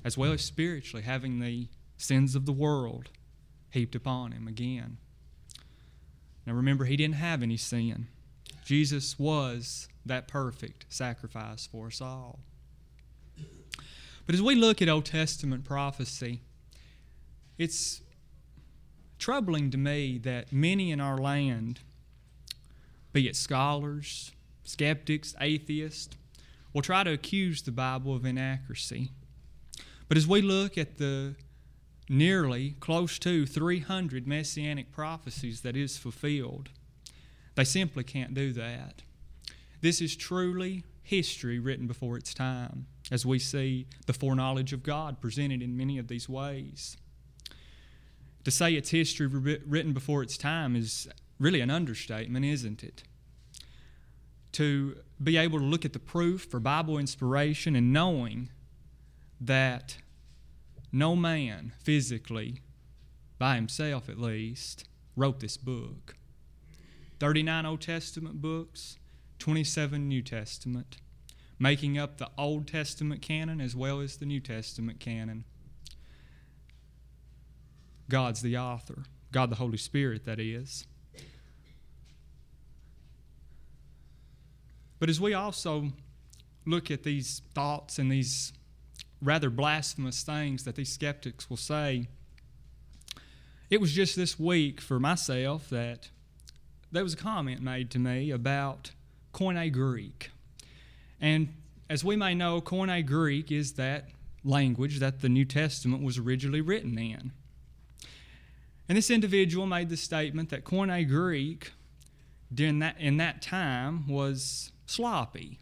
as 0.05 0.19
well 0.19 0.33
as 0.33 0.43
spiritually, 0.43 1.03
having 1.05 1.39
the 1.39 1.69
sins 1.97 2.35
of 2.35 2.47
the 2.47 2.53
world 2.53 3.11
heaped 3.71 3.95
upon 3.95 4.33
him 4.33 4.49
again. 4.49 4.97
Now 6.47 6.55
remember, 6.55 6.87
he 6.87 6.97
didn't 6.97 7.15
have 7.15 7.43
any 7.43 7.57
sin. 7.57 8.09
Jesus 8.65 9.19
was 9.19 9.89
that 10.05 10.27
perfect 10.27 10.87
sacrifice 10.89 11.67
for 11.67 11.87
us 11.87 12.01
all. 12.01 12.41
But 14.27 14.35
as 14.35 14.43
we 14.43 14.55
look 14.55 14.81
at 14.83 14.89
Old 14.89 15.05
Testament 15.05 15.65
prophecy, 15.65 16.41
it's 17.59 18.01
troubling 19.19 19.71
to 19.71 19.79
me 19.79 20.19
that 20.19 20.53
many 20.53 20.91
in 20.91 21.01
our 21.01 21.19
land, 21.19 21.81
be 23.13 23.29
it 23.29 23.37
scholars, 23.37 24.33
skeptics, 24.65 25.35
atheists, 25.41 26.17
will 26.73 26.83
try 26.83 27.05
to 27.05 27.13
accuse 27.13 27.63
the 27.63 27.73
Bible 27.73 28.15
of 28.15 28.25
inaccuracy. 28.25 29.11
But 30.09 30.17
as 30.17 30.27
we 30.27 30.43
look 30.43 30.79
at 30.79 30.99
the 30.99 31.35
nearly 32.09 32.77
close 32.81 33.19
to 33.21 33.47
300 33.47 34.27
messianic 34.27 34.93
prophecies 34.93 35.61
that 35.63 35.77
is 35.77 35.97
fulfilled, 35.97 36.71
they 37.55 37.65
simply 37.65 38.05
can't 38.05 38.35
do 38.35 38.53
that. 38.53 39.03
This 39.81 40.01
is 40.01 40.17
truly 40.17 40.85
history 41.03 41.59
written 41.59 41.87
before 41.87 42.17
its 42.17 42.33
time, 42.33 42.87
as 43.11 43.27
we 43.27 43.39
see 43.39 43.87
the 44.07 44.13
foreknowledge 44.13 44.73
of 44.73 44.83
God 44.83 45.21
presented 45.21 45.61
in 45.61 45.77
many 45.77 45.99
of 45.99 46.09
these 46.09 46.29
ways. 46.29 46.97
To 48.45 48.51
say 48.51 48.75
it's 48.75 48.91
history 48.91 49.27
written 49.27 49.93
before 49.93 50.23
its 50.23 50.37
time 50.37 50.75
is 50.75 51.09
really 51.43 51.61
an 51.61 51.71
understatement, 51.71 52.45
isn't 52.45 52.85
it? 52.85 53.03
To 54.53 54.97
be 55.21 55.37
able 55.37 55.59
to 55.59 55.65
look 55.65 55.85
at 55.85 55.93
the 55.93 55.99
proof 55.99 56.45
for 56.45 56.61
Bible 56.61 56.99
inspiration 56.99 57.75
and 57.75 57.93
knowing 57.93 58.51
that 59.41 59.97
no 60.93 61.17
man 61.17 61.73
physically, 61.83 62.63
by 63.39 63.57
himself 63.57 64.09
at 64.09 64.21
least, 64.21 64.85
wrote 65.17 65.41
this 65.41 65.57
book. 65.57 66.15
39 67.19 67.67
Old 67.67 67.81
Testament 67.81 68.41
books, 68.41 68.99
27 69.41 70.09
New 70.09 70.23
Testament, 70.23 70.99
making 71.59 71.99
up 71.99 72.19
the 72.19 72.31
Old 72.39 72.69
Testament 72.69 73.21
canon 73.21 73.61
as 73.61 73.75
well 73.75 74.01
as 74.01 74.19
the 74.19 74.27
New 74.27 74.41
Testament 74.41 75.01
canon. 75.01 75.45
God's 78.09 78.43
the 78.43 78.57
author, 78.57 79.05
God 79.33 79.51
the 79.51 79.57
Holy 79.57 79.79
Spirit, 79.79 80.25
that 80.25 80.39
is. 80.39 80.87
But 85.03 85.11
as 85.11 85.21
we 85.21 85.35
also 85.35 85.89
look 86.65 86.89
at 86.89 87.03
these 87.03 87.43
thoughts 87.55 87.99
and 87.99 88.09
these 88.09 88.53
rather 89.21 89.51
blasphemous 89.51 90.23
things 90.23 90.63
that 90.63 90.77
these 90.77 90.93
skeptics 90.93 91.51
will 91.51 91.57
say, 91.57 92.07
it 93.69 93.81
was 93.81 93.91
just 93.91 94.15
this 94.15 94.39
week 94.39 94.81
for 94.81 95.01
myself 95.01 95.69
that 95.71 96.11
there 96.93 97.03
was 97.03 97.15
a 97.15 97.17
comment 97.17 97.61
made 97.61 97.91
to 97.91 97.99
me 97.99 98.31
about 98.31 98.93
Koine 99.35 99.73
Greek. 99.73 100.31
And 101.21 101.53
as 101.91 102.05
we 102.05 102.15
may 102.15 102.33
know, 102.37 102.61
Koine 102.61 103.05
Greek 103.05 103.51
is 103.51 103.73
that 103.73 104.09
language 104.45 105.01
that 105.01 105.21
the 105.21 105.29
New 105.29 105.45
Testament 105.45 106.05
was 106.05 106.17
originally 106.17 106.61
written 106.61 106.97
in. 106.97 107.33
And 108.89 108.97
this 108.97 109.11
individual 109.11 109.67
made 109.67 109.89
the 109.89 109.97
statement 109.97 110.51
that 110.51 110.63
Koine 110.63 111.09
Greek 111.09 111.73
during 112.55 112.79
that, 112.79 113.01
in 113.01 113.17
that 113.17 113.43
time 113.43 114.07
was 114.07 114.72
sloppy, 114.87 115.59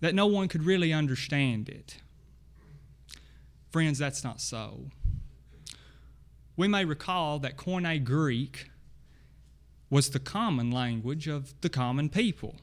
that 0.00 0.14
no 0.14 0.26
one 0.26 0.48
could 0.48 0.64
really 0.64 0.92
understand 0.92 1.68
it. 1.68 1.98
Friends, 3.70 3.98
that's 3.98 4.24
not 4.24 4.40
so. 4.40 4.90
We 6.56 6.68
may 6.68 6.84
recall 6.84 7.38
that 7.38 7.56
Koine 7.56 8.04
Greek 8.04 8.70
was 9.88 10.10
the 10.10 10.18
common 10.20 10.70
language 10.70 11.26
of 11.26 11.54
the 11.60 11.68
common 11.68 12.08
people. 12.08 12.56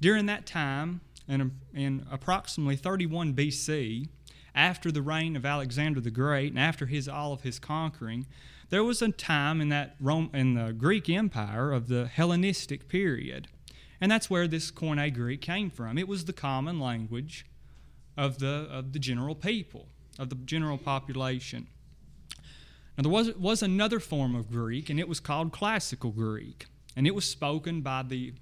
During 0.00 0.26
that 0.26 0.46
time, 0.46 1.00
in, 1.28 1.52
in 1.74 2.06
approximately 2.10 2.76
31 2.76 3.34
BC, 3.34 4.08
after 4.54 4.90
the 4.90 5.02
reign 5.02 5.36
of 5.36 5.46
Alexander 5.46 6.00
the 6.00 6.10
Great 6.10 6.50
and 6.50 6.58
after 6.58 6.86
his 6.86 7.08
all 7.08 7.32
of 7.32 7.42
his 7.42 7.58
conquering, 7.58 8.26
there 8.70 8.84
was 8.84 9.02
a 9.02 9.10
time 9.10 9.60
in 9.60 9.68
that 9.68 9.96
Rome 10.00 10.30
in 10.32 10.54
the 10.54 10.72
Greek 10.72 11.08
Empire 11.08 11.72
of 11.72 11.88
the 11.88 12.06
Hellenistic 12.06 12.88
period. 12.88 13.48
And 14.00 14.10
that's 14.10 14.30
where 14.30 14.48
this 14.48 14.70
Koine 14.70 15.12
Greek 15.12 15.40
came 15.40 15.70
from. 15.70 15.98
It 15.98 16.08
was 16.08 16.24
the 16.24 16.32
common 16.32 16.80
language 16.80 17.46
of 18.16 18.38
the 18.38 18.66
of 18.70 18.92
the 18.92 18.98
general 18.98 19.34
people, 19.34 19.88
of 20.18 20.30
the 20.30 20.36
general 20.36 20.78
population. 20.78 21.66
Now, 22.96 23.02
there 23.02 23.12
was, 23.12 23.34
was 23.36 23.62
another 23.62 24.00
form 24.00 24.34
of 24.34 24.50
Greek, 24.50 24.90
and 24.90 25.00
it 25.00 25.08
was 25.08 25.20
called 25.20 25.52
Classical 25.52 26.10
Greek. 26.10 26.66
And 26.96 27.06
it 27.06 27.14
was 27.14 27.24
spoken 27.24 27.80
by 27.80 28.02
the, 28.02 28.34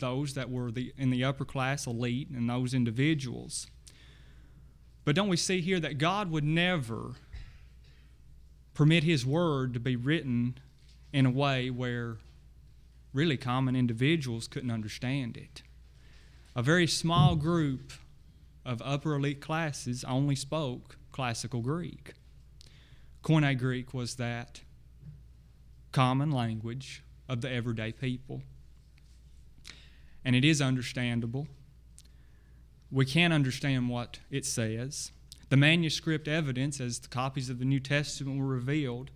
those 0.00 0.34
that 0.34 0.50
were 0.50 0.70
the, 0.70 0.92
in 0.98 1.10
the 1.10 1.24
upper 1.24 1.44
class 1.44 1.86
elite 1.86 2.28
and 2.28 2.48
those 2.48 2.74
individuals. 2.74 3.68
But 5.04 5.14
don't 5.14 5.28
we 5.28 5.36
see 5.36 5.60
here 5.60 5.80
that 5.80 5.98
God 5.98 6.30
would 6.30 6.44
never 6.44 7.12
permit 8.74 9.04
His 9.04 9.24
Word 9.24 9.72
to 9.74 9.80
be 9.80 9.96
written 9.96 10.58
in 11.12 11.24
a 11.26 11.30
way 11.30 11.70
where 11.70 12.18
really 13.12 13.36
common 13.36 13.76
individuals 13.76 14.48
couldn't 14.48 14.70
understand 14.70 15.36
it? 15.36 15.62
A 16.54 16.62
very 16.62 16.86
small 16.86 17.36
group 17.36 17.92
of 18.64 18.80
upper 18.84 19.14
elite 19.14 19.40
classes 19.40 20.04
only 20.04 20.36
spoke 20.36 20.98
classical 21.10 21.60
Greek. 21.60 22.12
Koine 23.22 23.58
Greek 23.58 23.92
was 23.94 24.16
that 24.16 24.62
common 25.92 26.30
language 26.30 27.02
of 27.28 27.40
the 27.40 27.50
everyday 27.50 27.92
people. 27.92 28.42
And 30.24 30.36
it 30.36 30.44
is 30.44 30.60
understandable. 30.62 31.46
we 32.92 33.06
can't 33.06 33.32
understand 33.32 33.88
what 33.88 34.18
it 34.30 34.44
says. 34.44 35.10
The 35.48 35.56
manuscript 35.56 36.28
evidence, 36.28 36.78
as 36.80 36.98
the 36.98 37.08
copies 37.08 37.48
of 37.48 37.58
the 37.58 37.64
New 37.64 37.80
Testament 37.80 38.38
were 38.38 38.46
revealed, 38.46 39.10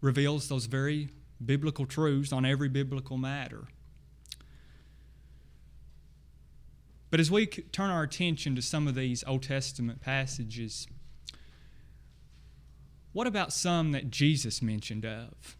reveals 0.00 0.48
those 0.48 0.66
very 0.66 1.08
biblical 1.44 1.86
truths 1.86 2.32
on 2.32 2.44
every 2.44 2.68
biblical 2.68 3.16
matter. 3.16 3.68
But 7.10 7.20
as 7.20 7.30
we 7.30 7.46
turn 7.46 7.90
our 7.90 8.02
attention 8.02 8.54
to 8.56 8.62
some 8.62 8.86
of 8.86 8.94
these 8.94 9.24
Old 9.26 9.42
Testament 9.42 10.00
passages, 10.00 10.86
what 13.12 13.26
about 13.26 13.52
some 13.52 13.92
that 13.92 14.10
Jesus 14.10 14.60
mentioned 14.60 15.06
of 15.06 15.56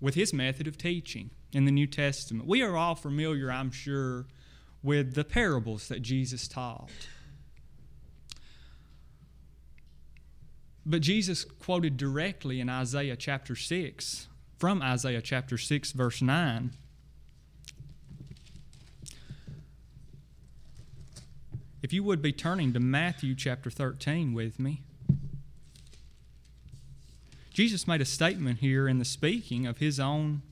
with 0.00 0.14
his 0.14 0.32
method 0.32 0.66
of 0.68 0.78
teaching 0.78 1.30
in 1.52 1.64
the 1.64 1.72
New 1.72 1.86
Testament? 1.86 2.46
We 2.46 2.62
are 2.62 2.76
all 2.76 2.94
familiar, 2.94 3.50
I'm 3.50 3.72
sure, 3.72 4.26
with 4.82 5.14
the 5.14 5.24
parables 5.24 5.88
that 5.88 6.02
Jesus 6.02 6.46
taught. 6.46 6.90
But 10.84 11.02
Jesus 11.02 11.44
quoted 11.44 11.96
directly 11.96 12.60
in 12.60 12.68
Isaiah 12.68 13.16
chapter 13.16 13.54
6, 13.54 14.28
from 14.62 14.80
Isaiah 14.80 15.20
chapter 15.20 15.58
6, 15.58 15.90
verse 15.90 16.22
9. 16.22 16.70
If 21.82 21.92
you 21.92 22.04
would 22.04 22.22
be 22.22 22.30
turning 22.30 22.72
to 22.72 22.78
Matthew 22.78 23.34
chapter 23.34 23.70
13 23.70 24.32
with 24.32 24.60
me. 24.60 24.84
Jesus 27.52 27.88
made 27.88 28.00
a 28.00 28.04
statement 28.04 28.60
here 28.60 28.86
in 28.86 29.00
the 29.00 29.04
speaking 29.04 29.66
of 29.66 29.78
his 29.78 29.98
own 29.98 30.42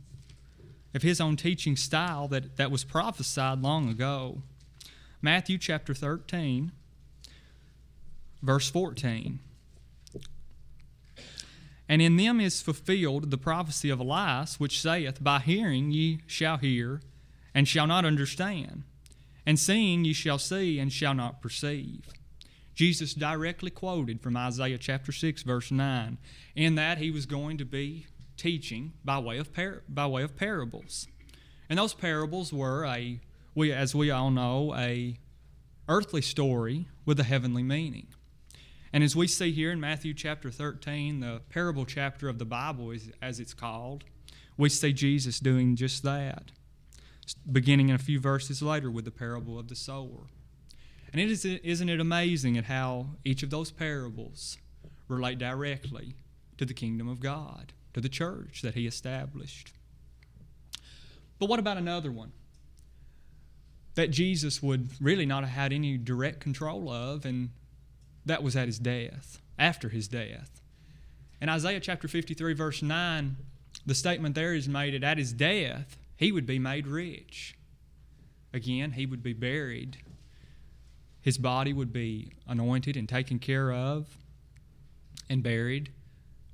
of 0.92 1.02
his 1.02 1.20
own 1.20 1.36
teaching 1.36 1.76
style 1.76 2.26
that, 2.26 2.56
that 2.56 2.72
was 2.72 2.82
prophesied 2.82 3.62
long 3.62 3.88
ago. 3.88 4.42
Matthew 5.22 5.56
chapter 5.56 5.94
13, 5.94 6.72
verse 8.42 8.68
14. 8.68 9.38
And 11.90 12.00
in 12.00 12.16
them 12.16 12.40
is 12.40 12.62
fulfilled 12.62 13.32
the 13.32 13.36
prophecy 13.36 13.90
of 13.90 14.00
Esaias, 14.00 14.60
which 14.60 14.80
saith, 14.80 15.20
By 15.20 15.40
hearing 15.40 15.90
ye 15.90 16.20
shall 16.24 16.56
hear, 16.56 17.00
and 17.52 17.66
shall 17.66 17.88
not 17.88 18.04
understand, 18.04 18.84
and 19.44 19.58
seeing 19.58 20.04
ye 20.04 20.12
shall 20.12 20.38
see, 20.38 20.78
and 20.78 20.92
shall 20.92 21.14
not 21.14 21.42
perceive. 21.42 22.06
Jesus 22.76 23.12
directly 23.12 23.72
quoted 23.72 24.20
from 24.20 24.36
Isaiah 24.36 24.78
chapter 24.78 25.10
6, 25.10 25.42
verse 25.42 25.72
9, 25.72 26.16
in 26.54 26.76
that 26.76 26.98
he 26.98 27.10
was 27.10 27.26
going 27.26 27.58
to 27.58 27.64
be 27.64 28.06
teaching 28.36 28.92
by 29.04 29.18
way 29.18 29.38
of, 29.38 29.52
par- 29.52 29.82
by 29.88 30.06
way 30.06 30.22
of 30.22 30.36
parables. 30.36 31.08
And 31.68 31.76
those 31.76 31.92
parables 31.92 32.52
were, 32.52 32.84
a, 32.84 33.18
we, 33.56 33.72
as 33.72 33.96
we 33.96 34.12
all 34.12 34.30
know, 34.30 34.76
a 34.76 35.18
earthly 35.88 36.22
story 36.22 36.86
with 37.04 37.18
a 37.18 37.24
heavenly 37.24 37.64
meaning. 37.64 38.06
And 38.92 39.04
as 39.04 39.14
we 39.14 39.28
see 39.28 39.52
here 39.52 39.70
in 39.70 39.80
Matthew 39.80 40.14
chapter 40.14 40.50
13, 40.50 41.20
the 41.20 41.42
parable 41.48 41.84
chapter 41.84 42.28
of 42.28 42.38
the 42.38 42.44
Bible, 42.44 42.90
is, 42.90 43.10
as 43.22 43.38
it's 43.38 43.54
called, 43.54 44.04
we 44.56 44.68
see 44.68 44.92
Jesus 44.92 45.38
doing 45.38 45.76
just 45.76 46.02
that, 46.02 46.50
beginning 47.50 47.88
in 47.88 47.94
a 47.94 47.98
few 47.98 48.18
verses 48.18 48.62
later 48.62 48.90
with 48.90 49.04
the 49.04 49.10
parable 49.10 49.58
of 49.58 49.68
the 49.68 49.76
sower. 49.76 50.26
And 51.12 51.20
it 51.20 51.30
is, 51.30 51.44
isn't 51.44 51.88
it 51.88 52.00
amazing 52.00 52.58
at 52.58 52.64
how 52.64 53.06
each 53.24 53.42
of 53.42 53.50
those 53.50 53.70
parables 53.70 54.58
relate 55.08 55.38
directly 55.38 56.14
to 56.58 56.64
the 56.64 56.74
kingdom 56.74 57.08
of 57.08 57.20
God, 57.20 57.72
to 57.94 58.00
the 58.00 58.08
church 58.08 58.62
that 58.62 58.74
he 58.74 58.86
established? 58.86 59.72
But 61.38 61.48
what 61.48 61.58
about 61.58 61.76
another 61.76 62.12
one 62.12 62.32
that 63.94 64.10
Jesus 64.10 64.62
would 64.62 64.88
really 65.00 65.26
not 65.26 65.42
have 65.42 65.52
had 65.52 65.72
any 65.72 65.96
direct 65.96 66.40
control 66.40 66.90
of, 66.90 67.24
and 67.24 67.50
that 68.26 68.42
was 68.42 68.56
at 68.56 68.66
his 68.66 68.78
death, 68.78 69.40
after 69.58 69.88
his 69.88 70.08
death? 70.08 70.60
In 71.40 71.48
Isaiah 71.48 71.80
chapter 71.80 72.08
53, 72.08 72.52
verse 72.54 72.82
9, 72.82 73.36
the 73.86 73.94
statement 73.94 74.34
there 74.34 74.54
is 74.54 74.68
made 74.68 74.94
that 74.94 75.04
at 75.04 75.18
his 75.18 75.32
death, 75.32 75.96
he 76.16 76.32
would 76.32 76.46
be 76.46 76.58
made 76.58 76.86
rich. 76.86 77.56
Again, 78.52 78.92
he 78.92 79.06
would 79.06 79.22
be 79.22 79.32
buried 79.32 79.98
his 81.20 81.38
body 81.38 81.72
would 81.72 81.92
be 81.92 82.32
anointed 82.46 82.96
and 82.96 83.08
taken 83.08 83.38
care 83.38 83.72
of 83.72 84.16
and 85.28 85.42
buried 85.42 85.92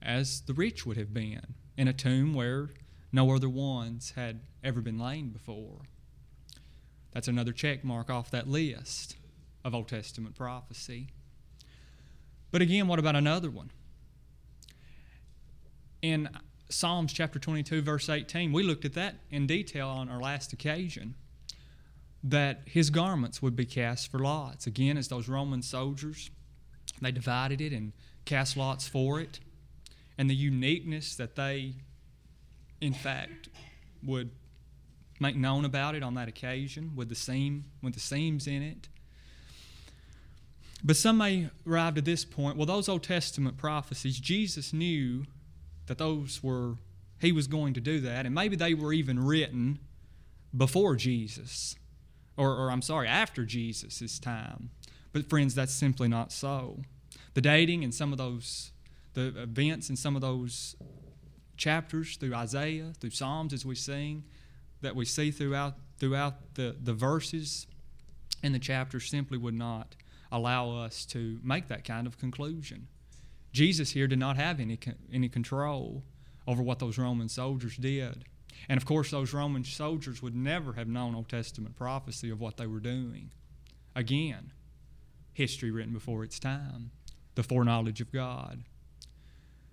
as 0.02 0.40
the 0.42 0.54
rich 0.54 0.84
would 0.84 0.96
have 0.96 1.14
been 1.14 1.54
in 1.76 1.88
a 1.88 1.92
tomb 1.92 2.34
where 2.34 2.70
no 3.12 3.34
other 3.34 3.48
ones 3.48 4.12
had 4.16 4.40
ever 4.64 4.80
been 4.80 4.98
laid 4.98 5.32
before. 5.32 5.82
That's 7.12 7.28
another 7.28 7.52
check 7.52 7.84
mark 7.84 8.10
off 8.10 8.30
that 8.32 8.48
list 8.48 9.16
of 9.64 9.74
Old 9.74 9.88
Testament 9.88 10.34
prophecy. 10.34 11.08
But 12.56 12.62
again, 12.62 12.88
what 12.88 12.98
about 12.98 13.16
another 13.16 13.50
one? 13.50 13.70
In 16.00 16.30
Psalms 16.70 17.12
chapter 17.12 17.38
22, 17.38 17.82
verse 17.82 18.08
18, 18.08 18.50
we 18.50 18.62
looked 18.62 18.86
at 18.86 18.94
that 18.94 19.16
in 19.30 19.46
detail 19.46 19.88
on 19.88 20.08
our 20.08 20.22
last 20.22 20.54
occasion 20.54 21.16
that 22.24 22.62
his 22.64 22.88
garments 22.88 23.42
would 23.42 23.56
be 23.56 23.66
cast 23.66 24.10
for 24.10 24.20
lots. 24.20 24.66
Again, 24.66 24.96
as 24.96 25.08
those 25.08 25.28
Roman 25.28 25.60
soldiers, 25.60 26.30
they 27.02 27.12
divided 27.12 27.60
it 27.60 27.74
and 27.74 27.92
cast 28.24 28.56
lots 28.56 28.88
for 28.88 29.20
it. 29.20 29.38
And 30.16 30.30
the 30.30 30.34
uniqueness 30.34 31.14
that 31.16 31.36
they, 31.36 31.74
in 32.80 32.94
fact, 32.94 33.50
would 34.02 34.30
make 35.20 35.36
known 35.36 35.66
about 35.66 35.94
it 35.94 36.02
on 36.02 36.14
that 36.14 36.26
occasion 36.26 36.92
with 36.96 37.10
the 37.10 37.16
seam, 37.16 37.66
with 37.82 37.92
the 37.92 38.00
seams 38.00 38.46
in 38.46 38.62
it. 38.62 38.88
But 40.86 40.96
some 40.96 41.18
may 41.18 41.50
arrive 41.66 41.96
to 41.96 42.00
this 42.00 42.24
point. 42.24 42.56
Well, 42.56 42.64
those 42.64 42.88
Old 42.88 43.02
Testament 43.02 43.56
prophecies, 43.56 44.20
Jesus 44.20 44.72
knew 44.72 45.24
that 45.86 45.98
those 45.98 46.44
were, 46.44 46.76
he 47.20 47.32
was 47.32 47.48
going 47.48 47.74
to 47.74 47.80
do 47.80 47.98
that, 48.00 48.24
and 48.24 48.32
maybe 48.32 48.54
they 48.54 48.72
were 48.72 48.92
even 48.92 49.18
written 49.18 49.80
before 50.56 50.94
Jesus 50.94 51.74
or, 52.36 52.50
or 52.50 52.70
I'm 52.70 52.82
sorry, 52.82 53.08
after 53.08 53.44
Jesus' 53.44 54.18
time. 54.18 54.70
But 55.12 55.28
friends, 55.28 55.54
that's 55.54 55.72
simply 55.72 56.08
not 56.08 56.32
so. 56.32 56.82
The 57.34 57.40
dating 57.40 57.82
and 57.84 57.94
some 57.94 58.12
of 58.12 58.18
those, 58.18 58.72
the 59.14 59.42
events 59.42 59.90
in 59.90 59.96
some 59.96 60.14
of 60.14 60.22
those 60.22 60.76
chapters 61.56 62.16
through 62.16 62.34
Isaiah, 62.34 62.92
through 63.00 63.10
Psalms 63.10 63.52
as 63.52 63.64
we 63.64 63.74
sing, 63.74 64.24
that 64.82 64.94
we 64.94 65.04
see 65.04 65.30
throughout 65.30 65.74
throughout 65.98 66.54
the, 66.56 66.76
the 66.78 66.92
verses 66.92 67.66
and 68.42 68.54
the 68.54 68.58
chapters 68.58 69.08
simply 69.08 69.38
would 69.38 69.54
not 69.54 69.96
allow 70.36 70.70
us 70.70 71.04
to 71.06 71.38
make 71.42 71.68
that 71.68 71.84
kind 71.84 72.06
of 72.06 72.18
conclusion. 72.18 72.88
Jesus 73.52 73.92
here 73.92 74.06
did 74.06 74.18
not 74.18 74.36
have 74.36 74.60
any 74.60 74.78
any 75.12 75.28
control 75.28 76.04
over 76.46 76.62
what 76.62 76.78
those 76.78 76.98
Roman 76.98 77.28
soldiers 77.28 77.76
did. 77.76 78.24
And 78.68 78.76
of 78.76 78.86
course, 78.86 79.10
those 79.10 79.32
Roman 79.32 79.64
soldiers 79.64 80.22
would 80.22 80.34
never 80.34 80.74
have 80.74 80.88
known 80.88 81.14
Old 81.14 81.28
Testament 81.28 81.76
prophecy 81.76 82.30
of 82.30 82.40
what 82.40 82.56
they 82.56 82.66
were 82.66 82.80
doing. 82.80 83.30
Again, 83.94 84.52
history 85.32 85.70
written 85.70 85.92
before 85.92 86.24
its 86.24 86.38
time, 86.38 86.90
the 87.34 87.42
foreknowledge 87.42 88.00
of 88.00 88.12
God. 88.12 88.64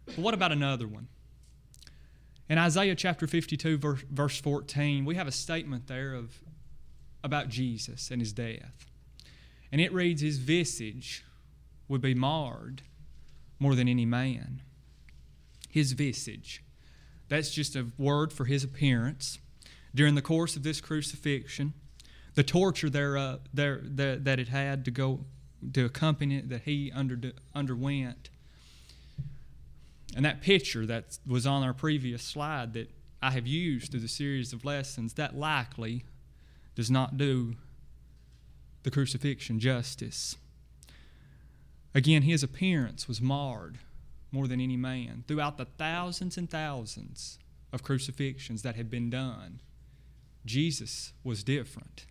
But 0.06 0.18
what 0.18 0.34
about 0.34 0.52
another 0.52 0.88
one? 0.88 1.08
In 2.50 2.58
Isaiah 2.58 2.96
chapter 2.96 3.26
52, 3.26 3.78
verse, 3.78 4.04
verse 4.12 4.40
14, 4.42 5.06
we 5.06 5.16
have 5.16 5.28
a 5.28 5.32
statement 5.32 5.88
there 5.88 6.14
of, 6.14 6.42
about 7.24 7.48
Jesus 7.48 8.12
and 8.12 8.22
his 8.22 8.34
death. 8.34 8.86
And 9.74 9.82
it 9.82 9.92
reads, 9.92 10.22
His 10.22 10.38
visage 10.38 11.26
would 11.88 12.00
be 12.00 12.14
marred 12.14 12.84
more 13.58 13.74
than 13.74 13.88
any 13.88 14.06
man. 14.06 14.62
His 15.68 15.94
visage. 15.94 16.64
That's 17.28 17.50
just 17.50 17.76
a 17.76 17.88
word 17.98 18.32
for 18.32 18.46
his 18.46 18.64
appearance. 18.64 19.40
During 19.96 20.14
the 20.14 20.22
course 20.22 20.56
of 20.56 20.62
this 20.62 20.80
crucifixion, 20.80 21.74
the 22.36 22.44
torture 22.44 22.88
there, 22.88 23.18
uh, 23.18 23.38
there, 23.52 23.82
there, 23.84 24.18
that 24.18 24.40
it 24.40 24.50
had 24.50 24.86
to 24.86 24.92
go 24.92 25.26
to 25.74 25.86
accompany 25.86 26.38
it, 26.38 26.50
that 26.50 26.62
he 26.66 26.92
under, 26.94 27.32
underwent. 27.56 28.30
And 30.16 30.24
that 30.24 30.42
picture 30.42 30.86
that 30.86 31.18
was 31.26 31.48
on 31.48 31.64
our 31.64 31.74
previous 31.74 32.22
slide 32.22 32.74
that 32.74 32.92
I 33.24 33.32
have 33.32 33.48
used 33.48 33.90
through 33.90 34.02
the 34.02 34.08
series 34.08 34.54
of 34.54 34.66
lessons, 34.66 35.14
that 35.14 35.36
likely 35.36 36.04
does 36.76 36.92
not 36.92 37.18
do 37.18 37.56
the 38.84 38.92
crucifixion 38.92 39.60
justice. 39.60 40.38
Again, 41.96 42.24
his 42.24 42.44
appearance 42.44 43.08
was 43.08 43.22
marred 43.22 43.80
more 44.32 44.48
than 44.48 44.60
any 44.60 44.78
man. 44.78 45.24
Throughout 45.28 45.58
the 45.58 45.66
thousands 45.66 46.38
and 46.38 46.50
thousands 46.50 47.40
of 47.72 47.84
crucifixions 47.84 48.62
that 48.64 48.76
had 48.76 48.90
been 48.90 49.10
done, 49.10 49.62
Jesus 50.46 51.14
was 51.24 51.44
different. 51.44 52.06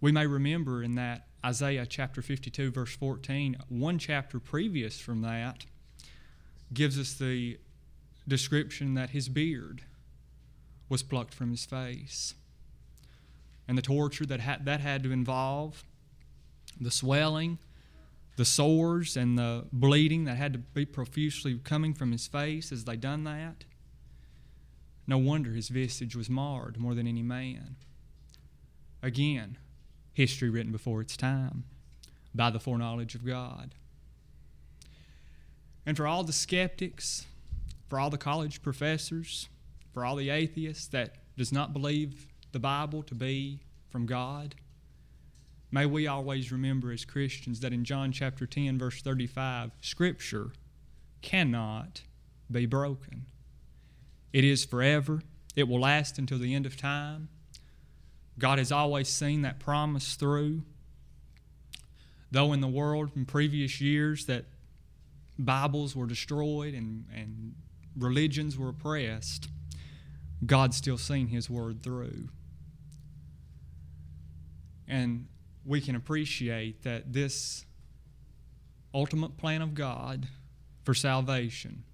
We 0.00 0.12
may 0.12 0.26
remember 0.26 0.82
in 0.82 0.94
that 0.94 1.26
Isaiah 1.44 1.86
chapter 1.86 2.22
52, 2.22 2.70
verse 2.70 2.94
14, 2.94 3.56
one 3.68 3.98
chapter 3.98 4.38
previous 4.38 5.00
from 5.00 5.22
that 5.22 5.64
gives 6.72 6.98
us 6.98 7.14
the 7.14 7.58
description 8.26 8.94
that 8.94 9.10
his 9.10 9.28
beard 9.28 9.82
was 10.88 11.02
plucked 11.02 11.34
from 11.34 11.50
his 11.50 11.64
face. 11.64 12.34
And 13.68 13.76
the 13.76 13.82
torture 13.82 14.24
that 14.26 14.40
had, 14.40 14.64
that 14.64 14.80
had 14.80 15.02
to 15.02 15.12
involve 15.12 15.84
the 16.80 16.90
swelling, 16.90 17.58
the 18.36 18.44
sores, 18.44 19.16
and 19.16 19.38
the 19.38 19.66
bleeding 19.72 20.24
that 20.24 20.36
had 20.36 20.54
to 20.54 20.58
be 20.58 20.86
profusely 20.86 21.58
coming 21.62 21.92
from 21.92 22.10
his 22.10 22.26
face 22.26 22.72
as 22.72 22.84
they 22.84 22.96
done 22.96 23.24
that. 23.24 23.64
No 25.06 25.18
wonder 25.18 25.52
his 25.52 25.68
visage 25.68 26.16
was 26.16 26.30
marred 26.30 26.78
more 26.78 26.94
than 26.94 27.06
any 27.06 27.22
man. 27.22 27.76
Again, 29.02 29.58
history 30.12 30.50
written 30.50 30.72
before 30.72 31.00
its 31.00 31.16
time 31.16 31.64
by 32.34 32.50
the 32.50 32.60
foreknowledge 32.60 33.14
of 33.14 33.24
God. 33.24 33.74
And 35.86 35.96
for 35.96 36.06
all 36.06 36.24
the 36.24 36.32
skeptics, 36.32 37.26
for 37.88 37.98
all 37.98 38.10
the 38.10 38.18
college 38.18 38.62
professors, 38.62 39.48
for 39.94 40.04
all 40.04 40.16
the 40.16 40.30
atheists 40.30 40.86
that 40.88 41.16
does 41.36 41.52
not 41.52 41.72
believe 41.72 42.28
the 42.52 42.58
Bible 42.58 43.02
to 43.04 43.14
be 43.14 43.60
from 43.90 44.06
God, 44.06 44.54
may 45.70 45.86
we 45.86 46.06
always 46.06 46.52
remember 46.52 46.92
as 46.92 47.04
Christians 47.04 47.60
that 47.60 47.72
in 47.72 47.84
John 47.84 48.12
chapter 48.12 48.46
10 48.46 48.78
verse 48.78 49.02
35, 49.02 49.72
scripture 49.80 50.52
cannot 51.22 52.02
be 52.50 52.66
broken. 52.66 53.26
It 54.32 54.44
is 54.44 54.64
forever. 54.64 55.22
It 55.56 55.68
will 55.68 55.80
last 55.80 56.18
until 56.18 56.38
the 56.38 56.54
end 56.54 56.66
of 56.66 56.76
time. 56.76 57.28
God 58.38 58.58
has 58.58 58.70
always 58.70 59.08
seen 59.08 59.42
that 59.42 59.58
promise 59.58 60.14
through. 60.14 60.62
Though 62.30 62.52
in 62.52 62.60
the 62.60 62.68
world 62.68 63.10
in 63.16 63.24
previous 63.24 63.80
years 63.80 64.26
that 64.26 64.44
Bibles 65.38 65.96
were 65.96 66.06
destroyed 66.06 66.74
and, 66.74 67.06
and 67.14 67.54
religions 67.96 68.58
were 68.58 68.68
oppressed, 68.68 69.48
God's 70.44 70.76
still 70.76 70.98
seen 70.98 71.28
His 71.28 71.50
word 71.50 71.82
through. 71.82 72.28
And 74.86 75.26
we 75.64 75.80
can 75.80 75.94
appreciate 75.94 76.82
that 76.82 77.12
this 77.12 77.66
ultimate 78.94 79.36
plan 79.36 79.60
of 79.60 79.74
God 79.74 80.28
for 80.82 80.94
salvation 80.94 81.84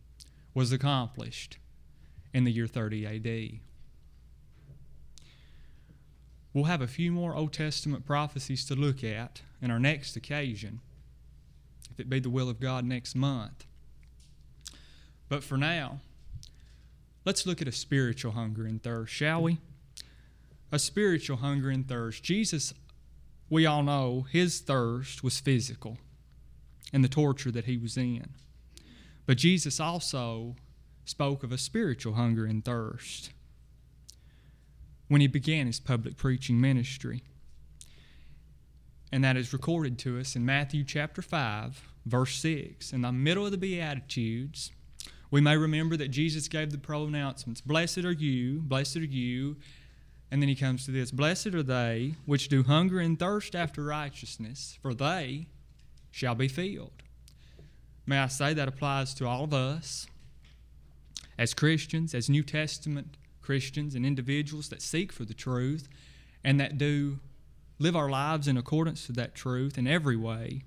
was 0.54 0.70
accomplished 0.72 1.58
in 2.32 2.44
the 2.44 2.52
year 2.52 2.66
30 2.66 3.06
AD. 3.06 3.60
We'll 6.52 6.64
have 6.64 6.80
a 6.80 6.86
few 6.86 7.10
more 7.10 7.34
Old 7.34 7.52
Testament 7.52 8.06
prophecies 8.06 8.64
to 8.66 8.76
look 8.76 9.02
at 9.02 9.42
in 9.60 9.72
our 9.72 9.80
next 9.80 10.14
occasion, 10.14 10.80
if 11.90 11.98
it 11.98 12.08
be 12.08 12.20
the 12.20 12.30
will 12.30 12.48
of 12.48 12.60
God 12.60 12.84
next 12.84 13.16
month. 13.16 13.66
But 15.28 15.42
for 15.42 15.56
now, 15.56 16.00
let's 17.24 17.46
look 17.46 17.62
at 17.62 17.68
a 17.68 17.72
spiritual 17.72 18.32
hunger 18.32 18.66
and 18.66 18.82
thirst, 18.82 19.12
shall 19.12 19.42
we? 19.42 19.58
A 20.72 20.78
spiritual 20.78 21.38
hunger 21.38 21.70
and 21.70 21.88
thirst. 21.88 22.22
Jesus, 22.22 22.74
we 23.48 23.66
all 23.66 23.82
know, 23.82 24.26
his 24.30 24.60
thirst 24.60 25.22
was 25.22 25.40
physical 25.40 25.98
and 26.92 27.02
the 27.02 27.08
torture 27.08 27.50
that 27.50 27.64
he 27.64 27.76
was 27.76 27.96
in. 27.96 28.30
But 29.26 29.38
Jesus 29.38 29.80
also 29.80 30.56
spoke 31.04 31.42
of 31.42 31.52
a 31.52 31.58
spiritual 31.58 32.14
hunger 32.14 32.44
and 32.44 32.64
thirst 32.64 33.30
when 35.08 35.20
he 35.20 35.26
began 35.26 35.66
his 35.66 35.80
public 35.80 36.16
preaching 36.16 36.60
ministry. 36.60 37.22
And 39.12 39.22
that 39.22 39.36
is 39.36 39.52
recorded 39.52 39.98
to 40.00 40.18
us 40.18 40.34
in 40.34 40.44
Matthew 40.44 40.82
chapter 40.82 41.22
5, 41.22 41.82
verse 42.06 42.36
6. 42.36 42.92
In 42.92 43.02
the 43.02 43.12
middle 43.12 43.44
of 43.44 43.52
the 43.52 43.58
Beatitudes, 43.58 44.72
we 45.34 45.40
may 45.40 45.56
remember 45.56 45.96
that 45.96 46.12
Jesus 46.12 46.46
gave 46.46 46.70
the 46.70 46.78
pronouncements 46.78 47.60
Blessed 47.60 48.04
are 48.04 48.12
you, 48.12 48.60
blessed 48.60 48.98
are 48.98 49.04
you. 49.04 49.56
And 50.30 50.40
then 50.40 50.48
he 50.48 50.54
comes 50.54 50.84
to 50.84 50.92
this 50.92 51.10
Blessed 51.10 51.48
are 51.48 51.62
they 51.64 52.14
which 52.24 52.48
do 52.48 52.62
hunger 52.62 53.00
and 53.00 53.18
thirst 53.18 53.56
after 53.56 53.82
righteousness, 53.82 54.78
for 54.80 54.94
they 54.94 55.48
shall 56.12 56.36
be 56.36 56.46
filled. 56.46 57.02
May 58.06 58.18
I 58.18 58.28
say 58.28 58.54
that 58.54 58.68
applies 58.68 59.12
to 59.14 59.26
all 59.26 59.42
of 59.42 59.52
us 59.52 60.06
as 61.36 61.52
Christians, 61.52 62.14
as 62.14 62.30
New 62.30 62.44
Testament 62.44 63.16
Christians 63.42 63.96
and 63.96 64.06
individuals 64.06 64.68
that 64.68 64.82
seek 64.82 65.10
for 65.10 65.24
the 65.24 65.34
truth 65.34 65.88
and 66.44 66.60
that 66.60 66.78
do 66.78 67.18
live 67.80 67.96
our 67.96 68.08
lives 68.08 68.46
in 68.46 68.56
accordance 68.56 69.04
to 69.06 69.12
that 69.14 69.34
truth 69.34 69.78
in 69.78 69.88
every 69.88 70.16
way. 70.16 70.62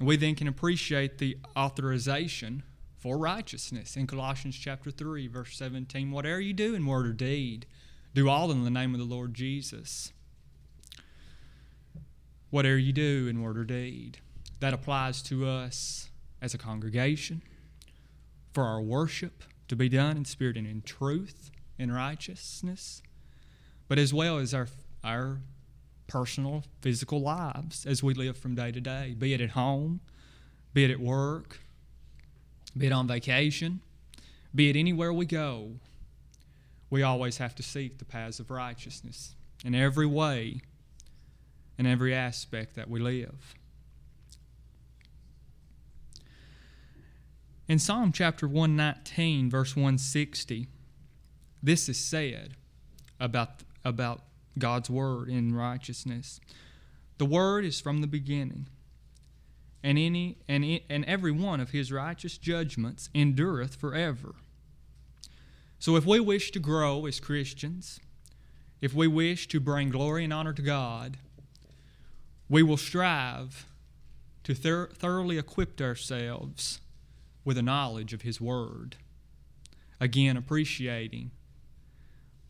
We 0.00 0.16
then 0.16 0.34
can 0.34 0.48
appreciate 0.48 1.18
the 1.18 1.38
authorization 1.56 2.64
for 3.02 3.18
righteousness. 3.18 3.96
In 3.96 4.06
Colossians 4.06 4.56
chapter 4.56 4.92
3 4.92 5.26
verse 5.26 5.56
17 5.56 6.12
whatever 6.12 6.40
you 6.40 6.52
do 6.52 6.76
in 6.76 6.86
word 6.86 7.04
or 7.04 7.12
deed 7.12 7.66
do 8.14 8.28
all 8.28 8.52
in 8.52 8.62
the 8.62 8.70
name 8.70 8.94
of 8.94 9.00
the 9.00 9.06
Lord 9.06 9.34
Jesus. 9.34 10.12
Whatever 12.50 12.78
you 12.78 12.92
do 12.92 13.26
in 13.28 13.42
word 13.42 13.58
or 13.58 13.64
deed 13.64 14.18
that 14.60 14.72
applies 14.72 15.20
to 15.22 15.48
us 15.48 16.10
as 16.40 16.54
a 16.54 16.58
congregation 16.58 17.42
for 18.52 18.62
our 18.62 18.80
worship 18.80 19.42
to 19.66 19.74
be 19.74 19.88
done 19.88 20.16
in 20.16 20.24
spirit 20.24 20.56
and 20.56 20.66
in 20.66 20.82
truth 20.82 21.50
and 21.80 21.92
righteousness, 21.92 23.02
but 23.88 23.98
as 23.98 24.14
well 24.14 24.38
as 24.38 24.54
our, 24.54 24.68
our 25.02 25.40
personal 26.06 26.62
physical 26.80 27.20
lives 27.20 27.84
as 27.84 28.00
we 28.00 28.14
live 28.14 28.36
from 28.36 28.54
day 28.54 28.70
to 28.70 28.80
day, 28.80 29.16
be 29.18 29.34
it 29.34 29.40
at 29.40 29.50
home, 29.50 30.00
be 30.72 30.84
it 30.84 30.90
at 30.90 31.00
work, 31.00 31.58
be 32.76 32.86
it 32.86 32.92
on 32.92 33.06
vacation, 33.06 33.80
be 34.54 34.70
it 34.70 34.76
anywhere 34.76 35.12
we 35.12 35.26
go. 35.26 35.72
We 36.90 37.02
always 37.02 37.38
have 37.38 37.54
to 37.56 37.62
seek 37.62 37.98
the 37.98 38.04
paths 38.04 38.38
of 38.38 38.50
righteousness 38.50 39.34
in 39.64 39.74
every 39.74 40.06
way, 40.06 40.60
in 41.78 41.86
every 41.86 42.14
aspect 42.14 42.74
that 42.76 42.88
we 42.90 43.00
live. 43.00 43.54
In 47.68 47.78
Psalm 47.78 48.12
chapter 48.12 48.46
119, 48.46 49.48
verse 49.48 49.74
160, 49.74 50.66
this 51.62 51.88
is 51.88 51.96
said 51.96 52.56
about, 53.20 53.62
about 53.84 54.22
God's 54.58 54.90
word 54.90 55.28
in 55.28 55.54
righteousness. 55.54 56.40
The 57.18 57.24
word 57.24 57.64
is 57.64 57.80
from 57.80 58.00
the 58.00 58.06
beginning, 58.06 58.66
and 59.82 59.98
any 59.98 60.38
and, 60.48 60.80
and 60.88 61.04
every 61.04 61.32
one 61.32 61.60
of 61.60 61.70
his 61.70 61.90
righteous 61.90 62.38
judgments 62.38 63.10
endureth 63.14 63.74
forever. 63.74 64.34
So 65.78 65.96
if 65.96 66.06
we 66.06 66.20
wish 66.20 66.52
to 66.52 66.60
grow 66.60 67.06
as 67.06 67.18
Christians, 67.18 67.98
if 68.80 68.94
we 68.94 69.08
wish 69.08 69.48
to 69.48 69.58
bring 69.58 69.90
glory 69.90 70.24
and 70.24 70.32
honor 70.32 70.52
to 70.52 70.62
God, 70.62 71.16
we 72.48 72.62
will 72.62 72.76
strive 72.76 73.66
to 74.44 74.54
thir- 74.54 74.90
thoroughly 74.94 75.38
equip 75.38 75.80
ourselves 75.80 76.80
with 77.44 77.58
a 77.58 77.62
knowledge 77.62 78.12
of 78.12 78.22
His 78.22 78.40
Word. 78.40 78.96
Again, 80.00 80.36
appreciating 80.36 81.30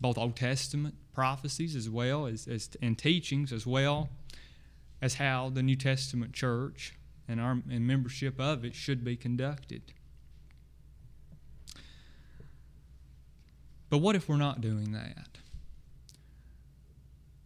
both 0.00 0.18
Old 0.18 0.36
Testament 0.36 0.96
prophecies 1.14 1.76
as 1.76 1.88
well 1.88 2.26
as, 2.26 2.48
as 2.48 2.70
and 2.82 2.98
teachings 2.98 3.52
as 3.52 3.66
well 3.66 4.08
as 5.00 5.14
how 5.14 5.50
the 5.50 5.62
New 5.62 5.76
Testament 5.76 6.32
church 6.32 6.94
and 7.28 7.40
our 7.40 7.62
and 7.70 7.86
membership 7.86 8.40
of 8.40 8.64
it 8.64 8.74
should 8.74 9.04
be 9.04 9.16
conducted. 9.16 9.82
But 13.90 13.98
what 13.98 14.16
if 14.16 14.28
we're 14.28 14.36
not 14.36 14.60
doing 14.60 14.92
that? 14.92 15.38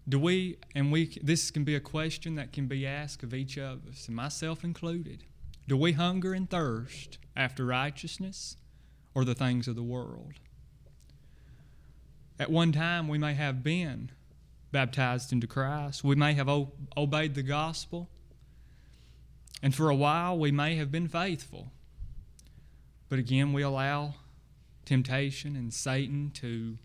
Do 0.08 0.20
we 0.20 0.58
and 0.74 0.92
we 0.92 1.18
this 1.22 1.50
can 1.50 1.64
be 1.64 1.74
a 1.74 1.80
question 1.80 2.36
that 2.36 2.52
can 2.52 2.66
be 2.66 2.86
asked 2.86 3.24
of 3.24 3.34
each 3.34 3.58
of 3.58 3.86
us, 3.88 4.06
and 4.06 4.14
myself 4.14 4.62
included. 4.62 5.24
Do 5.68 5.76
we 5.76 5.92
hunger 5.92 6.32
and 6.32 6.48
thirst 6.48 7.18
after 7.34 7.66
righteousness 7.66 8.56
or 9.14 9.24
the 9.24 9.34
things 9.34 9.66
of 9.66 9.74
the 9.74 9.82
world? 9.82 10.34
At 12.38 12.50
one 12.50 12.70
time, 12.70 13.08
we 13.08 13.18
may 13.18 13.34
have 13.34 13.64
been 13.64 14.12
baptized 14.70 15.32
into 15.32 15.46
Christ. 15.46 16.04
We 16.04 16.14
may 16.14 16.34
have 16.34 16.48
obeyed 16.96 17.34
the 17.34 17.42
gospel. 17.42 18.08
And 19.62 19.74
for 19.74 19.88
a 19.88 19.94
while, 19.94 20.38
we 20.38 20.52
may 20.52 20.76
have 20.76 20.92
been 20.92 21.08
faithful. 21.08 21.72
But 23.08 23.18
again, 23.18 23.52
we 23.52 23.62
allow 23.62 24.14
temptation 24.84 25.56
and 25.56 25.72
Satan 25.72 26.30
to 26.34 26.78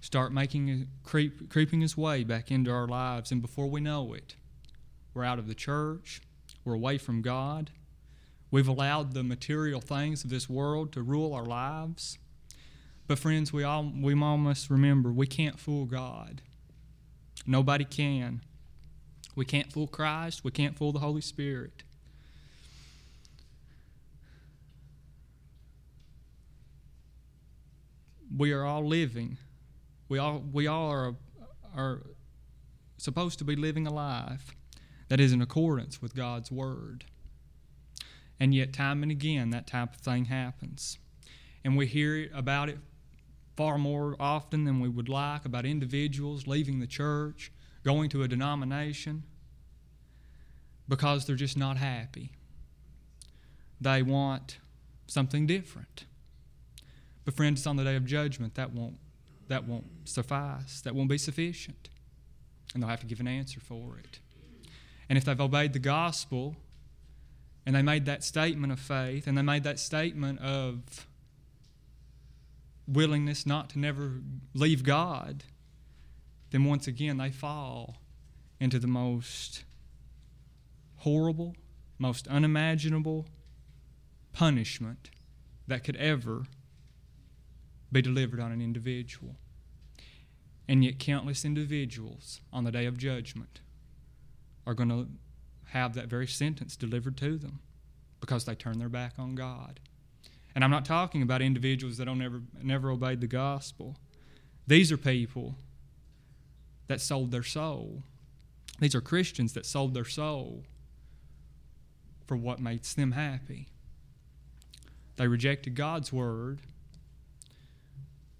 start 0.00 0.32
making 0.32 0.88
creep, 1.02 1.50
creeping 1.50 1.80
his 1.80 1.96
way 1.96 2.24
back 2.24 2.50
into 2.50 2.70
our 2.70 2.86
lives. 2.86 3.32
And 3.32 3.42
before 3.42 3.66
we 3.66 3.80
know 3.80 4.12
it, 4.14 4.36
we're 5.14 5.24
out 5.24 5.38
of 5.38 5.46
the 5.46 5.54
church, 5.54 6.20
we're 6.64 6.74
away 6.74 6.98
from 6.98 7.22
God, 7.22 7.70
We've 8.50 8.68
allowed 8.68 9.14
the 9.14 9.22
material 9.22 9.80
things 9.80 10.24
of 10.24 10.30
this 10.30 10.48
world 10.48 10.92
to 10.92 11.02
rule 11.02 11.34
our 11.34 11.44
lives. 11.44 12.18
But 13.06 13.18
friends, 13.18 13.52
we 13.52 13.62
all 13.62 13.92
we 13.96 14.20
all 14.20 14.38
must 14.38 14.70
remember 14.70 15.12
we 15.12 15.26
can't 15.26 15.58
fool 15.58 15.84
God. 15.84 16.42
Nobody 17.46 17.84
can. 17.84 18.42
We 19.34 19.44
can't 19.44 19.72
fool 19.72 19.86
Christ, 19.86 20.44
we 20.44 20.50
can't 20.50 20.76
fool 20.76 20.92
the 20.92 20.98
Holy 20.98 21.20
Spirit. 21.20 21.82
We 28.36 28.52
are 28.52 28.64
all 28.64 28.86
living. 28.86 29.38
We 30.08 30.18
all 30.18 30.42
we 30.52 30.66
all 30.66 30.90
are 30.90 31.14
are 31.74 32.02
supposed 32.96 33.38
to 33.38 33.44
be 33.44 33.56
living 33.56 33.86
a 33.86 33.92
life 33.92 34.54
that 35.08 35.20
is 35.20 35.32
in 35.32 35.42
accordance 35.42 36.00
with 36.00 36.14
God's 36.14 36.50
Word. 36.50 37.04
And 38.38 38.54
yet, 38.54 38.72
time 38.72 39.02
and 39.02 39.12
again, 39.12 39.50
that 39.50 39.66
type 39.66 39.94
of 39.94 40.00
thing 40.00 40.26
happens. 40.26 40.98
And 41.64 41.76
we 41.76 41.86
hear 41.86 42.30
about 42.32 42.68
it 42.70 42.78
far 43.56 43.76
more 43.76 44.16
often 44.18 44.64
than 44.64 44.80
we 44.80 44.88
would 44.88 45.08
like 45.08 45.44
about 45.44 45.66
individuals 45.66 46.46
leaving 46.46 46.80
the 46.80 46.86
church, 46.86 47.52
going 47.84 48.08
to 48.10 48.22
a 48.22 48.28
denomination, 48.28 49.22
because 50.88 51.26
they're 51.26 51.36
just 51.36 51.56
not 51.56 51.76
happy. 51.76 52.32
They 53.80 54.02
want 54.02 54.58
something 55.06 55.46
different. 55.46 56.04
But 57.24 57.34
friends, 57.34 57.60
it's 57.60 57.66
on 57.66 57.76
the 57.76 57.84
day 57.84 57.96
of 57.96 58.04
judgment, 58.04 58.54
that 58.54 58.72
won't 58.72 58.98
that 59.50 59.66
won't 59.66 59.84
suffice. 60.04 60.80
That 60.80 60.94
won't 60.94 61.10
be 61.10 61.18
sufficient. 61.18 61.90
And 62.72 62.82
they'll 62.82 62.88
have 62.88 63.00
to 63.00 63.06
give 63.06 63.20
an 63.20 63.28
answer 63.28 63.60
for 63.60 63.98
it. 63.98 64.20
And 65.08 65.18
if 65.18 65.24
they've 65.24 65.40
obeyed 65.40 65.72
the 65.72 65.80
gospel 65.80 66.56
and 67.66 67.74
they 67.74 67.82
made 67.82 68.06
that 68.06 68.24
statement 68.24 68.72
of 68.72 68.78
faith 68.78 69.26
and 69.26 69.36
they 69.36 69.42
made 69.42 69.64
that 69.64 69.78
statement 69.78 70.40
of 70.40 71.06
willingness 72.86 73.44
not 73.44 73.70
to 73.70 73.78
never 73.78 74.20
leave 74.54 74.84
God, 74.84 75.44
then 76.50 76.64
once 76.64 76.86
again 76.86 77.16
they 77.16 77.30
fall 77.30 77.96
into 78.58 78.78
the 78.78 78.86
most 78.86 79.64
horrible, 80.96 81.54
most 81.98 82.28
unimaginable 82.28 83.26
punishment 84.32 85.10
that 85.66 85.84
could 85.84 85.96
ever 85.96 86.44
be 87.90 88.02
delivered 88.02 88.40
on 88.40 88.52
an 88.52 88.60
individual. 88.60 89.36
And 90.68 90.84
yet, 90.84 90.98
countless 90.98 91.44
individuals 91.44 92.40
on 92.52 92.64
the 92.64 92.70
day 92.70 92.86
of 92.86 92.96
judgment 92.96 93.60
are 94.66 94.74
going 94.74 94.88
to 94.90 95.08
have 95.70 95.94
that 95.94 96.06
very 96.06 96.26
sentence 96.26 96.76
delivered 96.76 97.16
to 97.16 97.38
them 97.38 97.60
because 98.20 98.44
they 98.44 98.54
turn 98.54 98.78
their 98.78 98.88
back 98.88 99.14
on 99.18 99.34
God. 99.34 99.80
And 100.54 100.62
I'm 100.62 100.70
not 100.70 100.84
talking 100.84 101.22
about 101.22 101.42
individuals 101.42 101.96
that 101.96 102.04
don't 102.04 102.18
never, 102.18 102.42
never 102.62 102.90
obeyed 102.90 103.20
the 103.20 103.26
gospel. 103.26 103.96
These 104.66 104.92
are 104.92 104.96
people 104.96 105.56
that 106.90 107.00
sold 107.00 107.30
their 107.30 107.44
soul. 107.44 108.02
These 108.80 108.96
are 108.96 109.00
Christians 109.00 109.52
that 109.52 109.64
sold 109.64 109.94
their 109.94 110.04
soul 110.04 110.64
for 112.26 112.36
what 112.36 112.58
makes 112.58 112.94
them 112.94 113.12
happy. 113.12 113.68
They 115.14 115.28
rejected 115.28 115.76
God's 115.76 116.12
word 116.12 116.58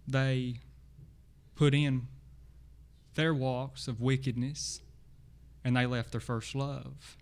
they 0.04 0.56
put 1.54 1.74
in 1.74 2.08
their 3.14 3.32
walks 3.32 3.86
of 3.86 4.00
wickedness 4.00 4.80
and 5.62 5.76
they 5.76 5.86
left 5.86 6.10
their 6.10 6.20
first 6.20 6.56
love. 6.56 7.16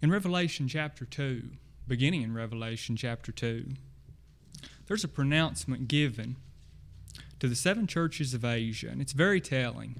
In 0.00 0.10
Revelation 0.10 0.66
chapter 0.66 1.04
2, 1.04 1.42
beginning 1.86 2.22
in 2.22 2.32
Revelation 2.32 2.96
chapter 2.96 3.32
2, 3.32 3.74
there's 4.86 5.04
a 5.04 5.08
pronouncement 5.08 5.88
given 5.88 6.36
to 7.40 7.48
the 7.48 7.56
seven 7.56 7.86
churches 7.86 8.34
of 8.34 8.44
Asia, 8.44 8.88
and 8.88 9.00
it's 9.00 9.12
very 9.12 9.40
telling. 9.40 9.96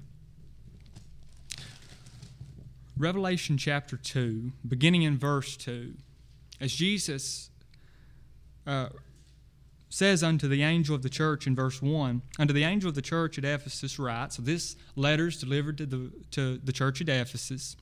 Revelation 2.97 3.57
chapter 3.57 3.95
2, 3.95 4.51
beginning 4.67 5.03
in 5.03 5.17
verse 5.17 5.55
2, 5.57 5.93
as 6.59 6.73
Jesus 6.73 7.51
uh, 8.65 8.89
says 9.89 10.23
unto 10.23 10.47
the 10.47 10.63
angel 10.63 10.95
of 10.95 11.03
the 11.03 11.09
church 11.09 11.45
in 11.47 11.55
verse 11.55 11.81
1 11.81 12.21
unto 12.39 12.53
the 12.53 12.63
angel 12.63 12.89
of 12.89 12.95
the 12.95 13.01
church 13.01 13.37
at 13.37 13.45
ephesus 13.45 13.97
write 13.97 14.33
so 14.33 14.41
this 14.41 14.75
letter 14.97 15.27
is 15.27 15.37
delivered 15.37 15.77
to 15.77 15.85
the, 15.85 16.11
to 16.31 16.57
the 16.57 16.73
church 16.73 16.99
at 16.99 17.07
ephesus. 17.07 17.77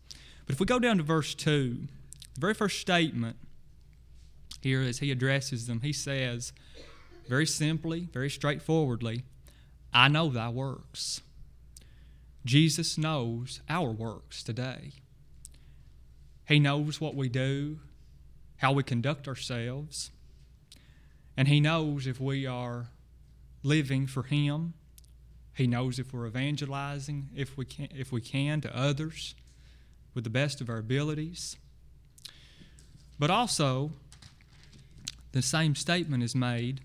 But 0.45 0.53
if 0.53 0.59
we 0.59 0.67
go 0.67 0.77
down 0.77 0.97
to 0.97 1.03
verse 1.03 1.33
2 1.33 1.87
the 2.35 2.39
very 2.39 2.53
first 2.53 2.79
statement 2.79 3.37
here 4.65 4.81
as 4.81 4.99
he 4.99 5.11
addresses 5.11 5.67
them. 5.67 5.81
He 5.81 5.93
says 5.93 6.51
very 7.27 7.45
simply 7.45 8.07
very 8.11 8.29
straightforwardly 8.29 9.23
i 9.93 10.07
know 10.07 10.29
thy 10.29 10.49
works 10.49 11.21
jesus 12.45 12.97
knows 12.97 13.61
our 13.69 13.91
works 13.91 14.43
today 14.43 14.91
he 16.47 16.59
knows 16.59 17.01
what 17.01 17.15
we 17.15 17.27
do 17.29 17.79
how 18.57 18.71
we 18.71 18.83
conduct 18.83 19.27
ourselves 19.27 20.11
and 21.37 21.47
He 21.47 21.59
knows 21.59 22.07
if 22.07 22.19
we 22.19 22.45
are 22.45 22.87
living 23.63 24.07
for 24.07 24.23
Him. 24.23 24.73
He 25.53 25.67
knows 25.67 25.99
if 25.99 26.13
we're 26.13 26.27
evangelizing, 26.27 27.29
if 27.35 27.57
we 27.57 27.65
can, 27.65 27.89
if 27.95 28.11
we 28.11 28.21
can 28.21 28.61
to 28.61 28.77
others 28.77 29.35
with 30.13 30.23
the 30.23 30.29
best 30.29 30.61
of 30.61 30.69
our 30.69 30.77
abilities. 30.77 31.57
But 33.17 33.29
also, 33.29 33.91
the 35.31 35.41
same 35.41 35.75
statement 35.75 36.23
is 36.23 36.35
made 36.35 36.81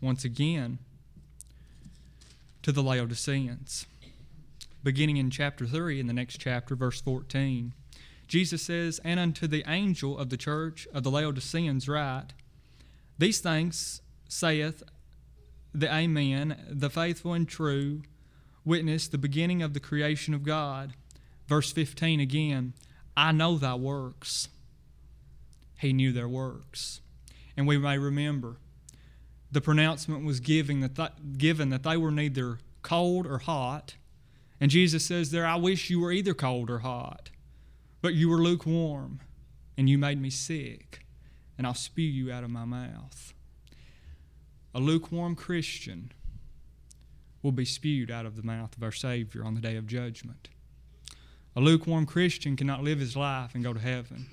once 0.00 0.24
again 0.24 0.78
to 2.62 2.72
the 2.72 2.82
Laodiceans. 2.82 3.86
Beginning 4.82 5.16
in 5.16 5.30
chapter 5.30 5.66
3, 5.66 6.00
in 6.00 6.06
the 6.06 6.12
next 6.12 6.38
chapter, 6.38 6.74
verse 6.74 7.00
14, 7.00 7.74
Jesus 8.26 8.62
says, 8.62 9.00
And 9.04 9.20
unto 9.20 9.46
the 9.46 9.64
angel 9.66 10.16
of 10.16 10.30
the 10.30 10.36
church 10.36 10.88
of 10.94 11.02
the 11.02 11.10
Laodiceans 11.10 11.88
write, 11.88 12.32
these 13.18 13.40
things 13.40 14.00
saith 14.28 14.82
the 15.74 15.92
Amen, 15.92 16.56
the 16.70 16.88
faithful 16.88 17.34
and 17.34 17.46
true 17.46 18.02
witness, 18.64 19.08
the 19.08 19.18
beginning 19.18 19.62
of 19.62 19.74
the 19.74 19.80
creation 19.80 20.32
of 20.32 20.42
God. 20.42 20.94
Verse 21.46 21.72
15 21.72 22.20
again, 22.20 22.72
I 23.16 23.32
know 23.32 23.58
thy 23.58 23.74
works. 23.74 24.48
He 25.78 25.92
knew 25.92 26.12
their 26.12 26.28
works. 26.28 27.00
And 27.56 27.66
we 27.66 27.76
may 27.76 27.98
remember 27.98 28.56
the 29.52 29.60
pronouncement 29.60 30.24
was 30.24 30.40
given 30.40 30.80
that, 30.80 30.94
th- 30.94 31.36
given 31.36 31.70
that 31.70 31.82
they 31.82 31.96
were 31.96 32.10
neither 32.10 32.58
cold 32.82 33.26
or 33.26 33.38
hot. 33.38 33.96
And 34.60 34.70
Jesus 34.70 35.04
says 35.04 35.30
there, 35.30 35.46
I 35.46 35.56
wish 35.56 35.90
you 35.90 36.00
were 36.00 36.12
either 36.12 36.34
cold 36.34 36.70
or 36.70 36.80
hot, 36.80 37.30
but 38.02 38.14
you 38.14 38.28
were 38.28 38.38
lukewarm, 38.38 39.20
and 39.76 39.88
you 39.88 39.98
made 39.98 40.20
me 40.20 40.30
sick 40.30 41.04
and 41.60 41.66
I'll 41.66 41.74
spew 41.74 42.08
you 42.08 42.32
out 42.32 42.42
of 42.42 42.48
my 42.48 42.64
mouth. 42.64 43.34
A 44.74 44.80
lukewarm 44.80 45.36
Christian 45.36 46.10
will 47.42 47.52
be 47.52 47.66
spewed 47.66 48.10
out 48.10 48.24
of 48.24 48.34
the 48.34 48.42
mouth 48.42 48.74
of 48.74 48.82
our 48.82 48.90
Savior 48.90 49.44
on 49.44 49.56
the 49.56 49.60
day 49.60 49.76
of 49.76 49.86
judgment. 49.86 50.48
A 51.54 51.60
lukewarm 51.60 52.06
Christian 52.06 52.56
cannot 52.56 52.82
live 52.82 52.98
his 52.98 53.14
life 53.14 53.54
and 53.54 53.62
go 53.62 53.74
to 53.74 53.78
heaven. 53.78 54.28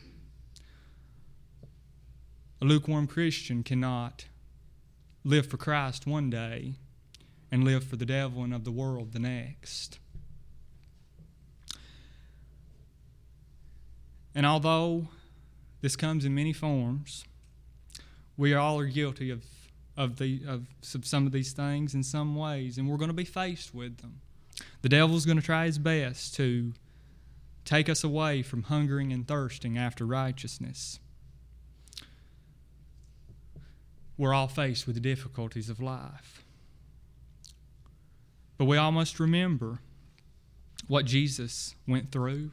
A 2.62 2.66
lukewarm 2.66 3.08
Christian 3.08 3.62
cannot 3.62 4.24
live 5.28 5.46
for 5.46 5.58
Christ 5.58 6.08
one 6.08 6.30
day 6.30 6.74
and 7.52 7.64
live 7.64 7.84
for 7.84 7.96
the 7.96 8.06
devil 8.06 8.44
and 8.44 8.54
of 8.54 8.64
the 8.64 8.72
world 8.72 9.12
the 9.14 9.20
next. 9.20 10.00
And 14.34 14.46
although 14.46 15.08
this 15.82 15.96
comes 15.96 16.26
in 16.26 16.34
many 16.34 16.54
forms. 16.54 17.24
We 18.36 18.54
all 18.54 18.80
are 18.80 18.88
guilty 18.88 19.30
of, 19.30 19.46
of, 19.96 20.18
the, 20.18 20.42
of 20.48 20.68
some 20.82 21.26
of 21.26 21.32
these 21.32 21.54
things 21.54 21.94
in 21.94 22.04
some 22.04 22.36
ways, 22.36 22.78
and 22.78 22.90
we're 22.90 22.98
going 22.98 23.10
to 23.10 23.14
be 23.14 23.26
faced 23.26 23.74
with 23.74 23.98
them. 23.98 24.22
The 24.82 24.90
devil's 24.90 25.26
going 25.26 25.40
to 25.40 25.46
try 25.46 25.66
his 25.66 25.78
best 25.78 26.36
to 26.36 26.74
take 27.64 27.90
us 27.90 28.04
away 28.04 28.42
from 28.42 28.64
hungering 28.64 29.12
and 29.12 29.28
thirsting 29.28 29.78
after 29.78 30.06
righteousness. 30.06 31.00
We're 34.18 34.34
all 34.34 34.48
faced 34.48 34.88
with 34.88 34.96
the 34.96 35.02
difficulties 35.02 35.70
of 35.70 35.80
life. 35.80 36.44
But 38.58 38.66
we 38.66 38.78
all 38.78 38.92
must 38.92 39.20
remember 39.20 39.80
what 40.88 41.06
Jesus 41.06 41.76
went 41.88 42.12
through, 42.12 42.52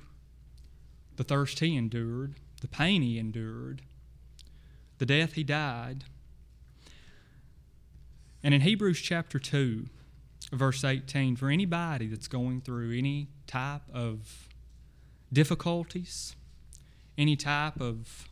the 1.16 1.24
thirst 1.24 1.60
he 1.60 1.76
endured, 1.76 2.34
the 2.60 2.68
pain 2.68 3.00
he 3.00 3.18
endured, 3.18 3.82
the 4.98 5.06
death 5.06 5.34
he 5.34 5.44
died. 5.44 6.04
And 8.42 8.52
in 8.52 8.60
Hebrews 8.60 9.00
chapter 9.00 9.38
2, 9.38 9.86
verse 10.52 10.84
18, 10.84 11.36
for 11.36 11.48
anybody 11.48 12.06
that's 12.06 12.28
going 12.28 12.60
through 12.60 12.96
any 12.96 13.28
type 13.46 13.82
of 13.92 14.48
difficulties, 15.32 16.36
any 17.16 17.36
type 17.36 17.80
of 17.80 18.28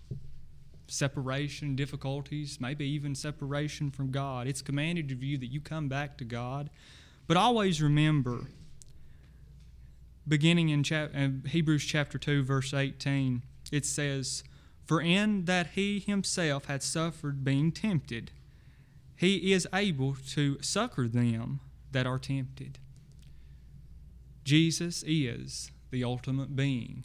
separation, 0.93 1.75
difficulties, 1.75 2.61
maybe 2.61 2.87
even 2.87 3.15
separation 3.15 3.91
from 3.91 4.11
God, 4.11 4.47
it's 4.47 4.63
commanded 4.63 5.11
of 5.11 5.23
you 5.23 5.39
that 5.39 5.47
you 5.51 5.61
come 5.61 5.89
back 5.89 6.19
to 6.19 6.25
God. 6.25 6.69
But 7.27 7.37
always 7.37 7.81
remember, 7.81 8.43
beginning 10.29 10.69
in 10.69 10.83
chap- 10.83 11.13
uh, 11.17 11.49
Hebrews 11.49 11.85
chapter 11.85 12.19
2, 12.19 12.43
verse 12.43 12.75
18, 12.75 13.43
it 13.73 13.87
says, 13.87 14.45
For 14.85 15.01
in 15.01 15.47
that 15.47 15.69
he 15.69 15.99
himself 15.99 16.67
had 16.67 16.83
suffered 16.83 17.43
being 17.43 17.73
tempted, 17.73 18.31
he 19.17 19.53
is 19.53 19.67
able 19.73 20.17
to 20.31 20.61
succor 20.61 21.09
them 21.09 21.61
that 21.93 22.07
are 22.07 22.19
tempted. 22.19 22.79
Jesus 24.45 25.05
is 25.07 25.71
the 25.91 26.05
ultimate 26.05 26.55
being 26.57 27.05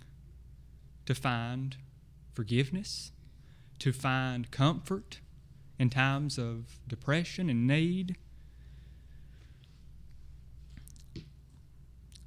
to 1.06 1.15
find 1.15 1.78
forgiveness, 2.34 3.12
to 3.80 3.94
find 3.94 4.52
comfort 4.52 5.20
in 5.80 5.90
times 5.90 6.38
of 6.38 6.80
depression 6.88 7.50
and 7.50 7.68
need. 7.68 8.18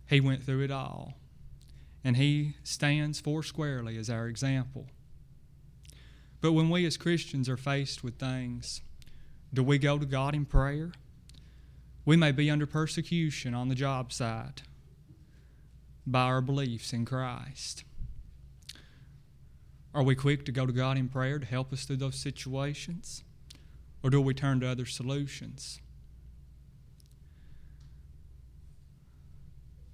He 0.08 0.20
went 0.20 0.42
through 0.42 0.64
it 0.64 0.70
all, 0.70 1.14
and 2.02 2.16
He 2.16 2.56
stands 2.62 3.20
four 3.20 3.42
squarely 3.42 3.96
as 3.96 4.10
our 4.10 4.26
example. 4.26 4.86
But 6.40 6.52
when 6.52 6.70
we 6.70 6.86
as 6.86 6.96
Christians 6.96 7.48
are 7.48 7.56
faced 7.56 8.02
with 8.02 8.18
things, 8.18 8.80
do 9.52 9.62
we 9.62 9.78
go 9.78 9.98
to 9.98 10.06
God 10.06 10.34
in 10.34 10.46
prayer? 10.46 10.92
We 12.04 12.16
may 12.16 12.32
be 12.32 12.50
under 12.50 12.66
persecution 12.66 13.54
on 13.54 13.68
the 13.68 13.74
job 13.74 14.12
site 14.12 14.62
by 16.06 16.22
our 16.22 16.40
beliefs 16.40 16.92
in 16.92 17.04
Christ. 17.04 17.84
Are 19.94 20.02
we 20.02 20.14
quick 20.14 20.44
to 20.44 20.52
go 20.52 20.66
to 20.66 20.72
God 20.72 20.96
in 20.96 21.08
prayer 21.08 21.38
to 21.38 21.46
help 21.46 21.72
us 21.72 21.84
through 21.84 21.96
those 21.96 22.16
situations? 22.16 23.24
Or 24.02 24.10
do 24.10 24.20
we 24.20 24.34
turn 24.34 24.60
to 24.60 24.68
other 24.68 24.86
solutions? 24.86 25.80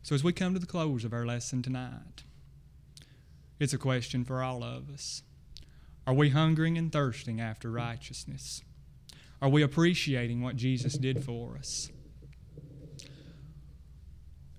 So, 0.03 0.15
as 0.15 0.23
we 0.23 0.33
come 0.33 0.55
to 0.55 0.61
the 0.61 0.67
close 0.67 1.05
of 1.05 1.13
our 1.13 1.27
lesson 1.27 1.63
tonight, 1.63 2.23
it's 3.59 3.73
a 3.73 3.79
question 3.79 4.25
for 4.25 4.43
all 4.43 4.63
of 4.63 4.89
us. 4.91 5.23
Are 6.07 6.15
we 6.15 6.31
hungering 6.31 6.79
and 6.79 6.93
thirsting 6.93 7.41
after 7.41 7.71
righteousness? 7.71 8.63
Are 9.43 9.49
we 9.49 9.63
appreciating 9.63 10.43
what 10.43 10.57
Jesus 10.57 10.97
did 10.97 11.25
for 11.25 11.57
us? 11.57 11.91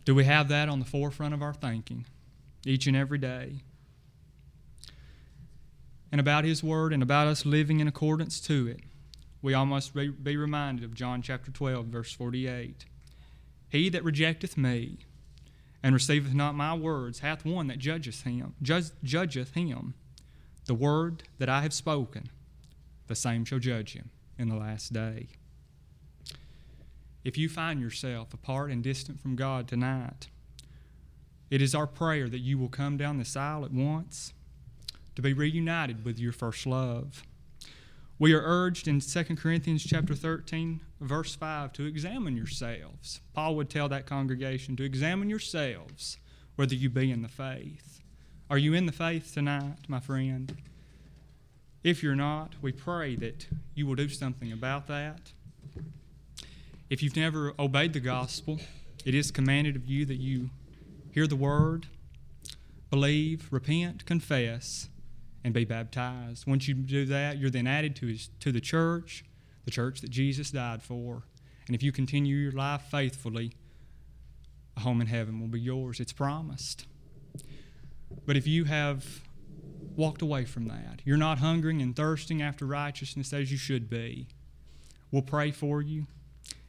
Do 0.03 0.13
we 0.13 0.25
have 0.25 0.49
that 0.49 0.67
on 0.67 0.79
the 0.79 0.85
forefront 0.85 1.33
of 1.33 1.41
our 1.41 1.53
thinking 1.53 2.05
each 2.65 2.87
and 2.87 2.95
every 2.97 3.17
day? 3.17 3.61
And 6.11 6.21
about 6.21 6.45
His 6.45 6.63
Word 6.63 6.93
and 6.93 7.03
about 7.03 7.27
us 7.27 7.45
living 7.45 7.79
in 7.79 7.87
accordance 7.87 8.39
to 8.41 8.67
it, 8.67 8.79
we 9.41 9.53
all 9.53 9.65
must 9.65 9.93
be 9.93 10.37
reminded 10.37 10.83
of 10.83 10.93
John 10.93 11.21
chapter 11.21 11.51
12, 11.51 11.87
verse 11.87 12.11
48. 12.13 12.85
He 13.69 13.89
that 13.89 14.03
rejecteth 14.03 14.57
me 14.57 14.99
and 15.83 15.93
receiveth 15.93 16.33
not 16.33 16.55
my 16.55 16.73
words 16.73 17.19
hath 17.19 17.45
one 17.45 17.67
that 17.67 17.79
judgeth 17.79 18.23
him, 18.23 18.55
judgeth 18.61 19.53
him. 19.53 19.93
The 20.65 20.73
word 20.73 21.23
that 21.37 21.49
I 21.49 21.61
have 21.61 21.73
spoken, 21.73 22.29
the 23.07 23.15
same 23.15 23.45
shall 23.45 23.59
judge 23.59 23.93
him 23.93 24.09
in 24.37 24.49
the 24.49 24.55
last 24.55 24.91
day. 24.91 25.27
If 27.23 27.37
you 27.37 27.47
find 27.49 27.79
yourself 27.79 28.33
apart 28.33 28.71
and 28.71 28.83
distant 28.83 29.19
from 29.19 29.35
God 29.35 29.67
tonight, 29.67 30.29
it 31.49 31.61
is 31.61 31.75
our 31.75 31.87
prayer 31.87 32.27
that 32.29 32.39
you 32.39 32.57
will 32.57 32.69
come 32.69 32.97
down 32.97 33.17
this 33.17 33.35
aisle 33.35 33.63
at 33.63 33.71
once 33.71 34.33
to 35.17 35.21
be 35.23 35.33
reunited 35.33 36.05
with 36.05 36.19
your 36.19 36.31
first 36.31 36.67
love. 36.67 37.23
We 38.19 38.33
are 38.33 38.43
urged 38.45 38.87
in 38.87 38.99
2 38.99 39.23
Corinthians 39.35 39.83
chapter 39.83 40.13
13 40.13 40.79
verse 41.01 41.33
5 41.33 41.73
to 41.73 41.87
examine 41.87 42.37
yourselves. 42.37 43.21
Paul 43.33 43.55
would 43.55 43.67
tell 43.67 43.89
that 43.89 44.05
congregation 44.05 44.75
to 44.75 44.83
examine 44.83 45.27
yourselves 45.27 46.19
whether 46.55 46.75
you 46.75 46.91
be 46.91 47.09
in 47.09 47.23
the 47.23 47.27
faith. 47.27 47.99
Are 48.47 48.59
you 48.59 48.75
in 48.75 48.85
the 48.85 48.91
faith 48.91 49.33
tonight, 49.33 49.87
my 49.87 49.99
friend? 49.99 50.55
If 51.83 52.03
you're 52.03 52.15
not, 52.15 52.53
we 52.61 52.71
pray 52.71 53.15
that 53.15 53.47
you 53.73 53.87
will 53.87 53.95
do 53.95 54.09
something 54.09 54.51
about 54.51 54.85
that. 54.85 55.31
If 56.91 57.01
you've 57.01 57.15
never 57.15 57.55
obeyed 57.57 57.93
the 57.93 57.99
gospel, 57.99 58.59
it 59.03 59.15
is 59.15 59.31
commanded 59.31 59.75
of 59.75 59.87
you 59.87 60.05
that 60.05 60.17
you 60.17 60.51
hear 61.09 61.25
the 61.25 61.35
word, 61.35 61.87
believe, 62.91 63.47
repent, 63.49 64.05
confess, 64.05 64.89
and 65.47 65.53
be 65.53 65.63
baptized. 65.63 66.45
Once 66.45 66.67
you 66.67 66.73
do 66.73 67.05
that, 67.05 67.37
you're 67.37 67.49
then 67.49 67.67
added 67.67 67.95
to, 67.95 68.07
his, 68.07 68.29
to 68.41 68.51
the 68.51 68.59
church, 68.59 69.23
the 69.63 69.71
church 69.71 70.01
that 70.01 70.09
Jesus 70.09 70.51
died 70.51 70.83
for. 70.83 71.23
And 71.67 71.75
if 71.75 71.81
you 71.81 71.93
continue 71.93 72.35
your 72.35 72.51
life 72.51 72.81
faithfully, 72.91 73.53
a 74.75 74.81
home 74.81 74.99
in 74.99 75.07
heaven 75.07 75.39
will 75.39 75.47
be 75.47 75.61
yours. 75.61 76.01
It's 76.01 76.11
promised. 76.11 76.85
But 78.25 78.35
if 78.35 78.45
you 78.45 78.65
have 78.65 79.21
walked 79.95 80.21
away 80.21 80.43
from 80.43 80.67
that, 80.67 81.01
you're 81.05 81.15
not 81.15 81.39
hungering 81.39 81.81
and 81.81 81.95
thirsting 81.95 82.41
after 82.41 82.65
righteousness 82.65 83.31
as 83.31 83.49
you 83.49 83.57
should 83.57 83.89
be, 83.89 84.27
we'll 85.11 85.21
pray 85.21 85.51
for 85.51 85.81
you. 85.81 86.07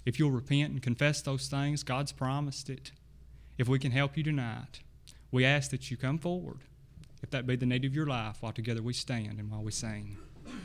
If 0.07 0.21
you'll 0.21 0.31
repent 0.31 0.71
and 0.71 0.81
confess 0.81 1.21
those 1.21 1.49
things, 1.49 1.83
God's 1.83 2.13
promised 2.13 2.71
it. 2.71 2.93
If 3.59 3.67
we 3.67 3.81
can 3.81 3.91
help 3.91 4.17
you 4.17 4.23
tonight, 4.23 4.83
we 5.33 5.45
ask 5.45 5.73
that 5.73 5.91
you 5.91 5.97
come 5.97 6.19
forward, 6.19 6.59
if 7.23 7.31
that 7.31 7.47
be 7.47 7.57
the 7.57 7.67
need 7.67 7.85
of 7.85 7.95
your 7.95 8.07
life, 8.07 8.39
while 8.41 8.53
together 8.53 8.83
we 8.83 8.93
stand 8.93 9.39
and 9.39 9.51
while 9.51 9.63
we 9.63 9.73
sing. 9.73 10.17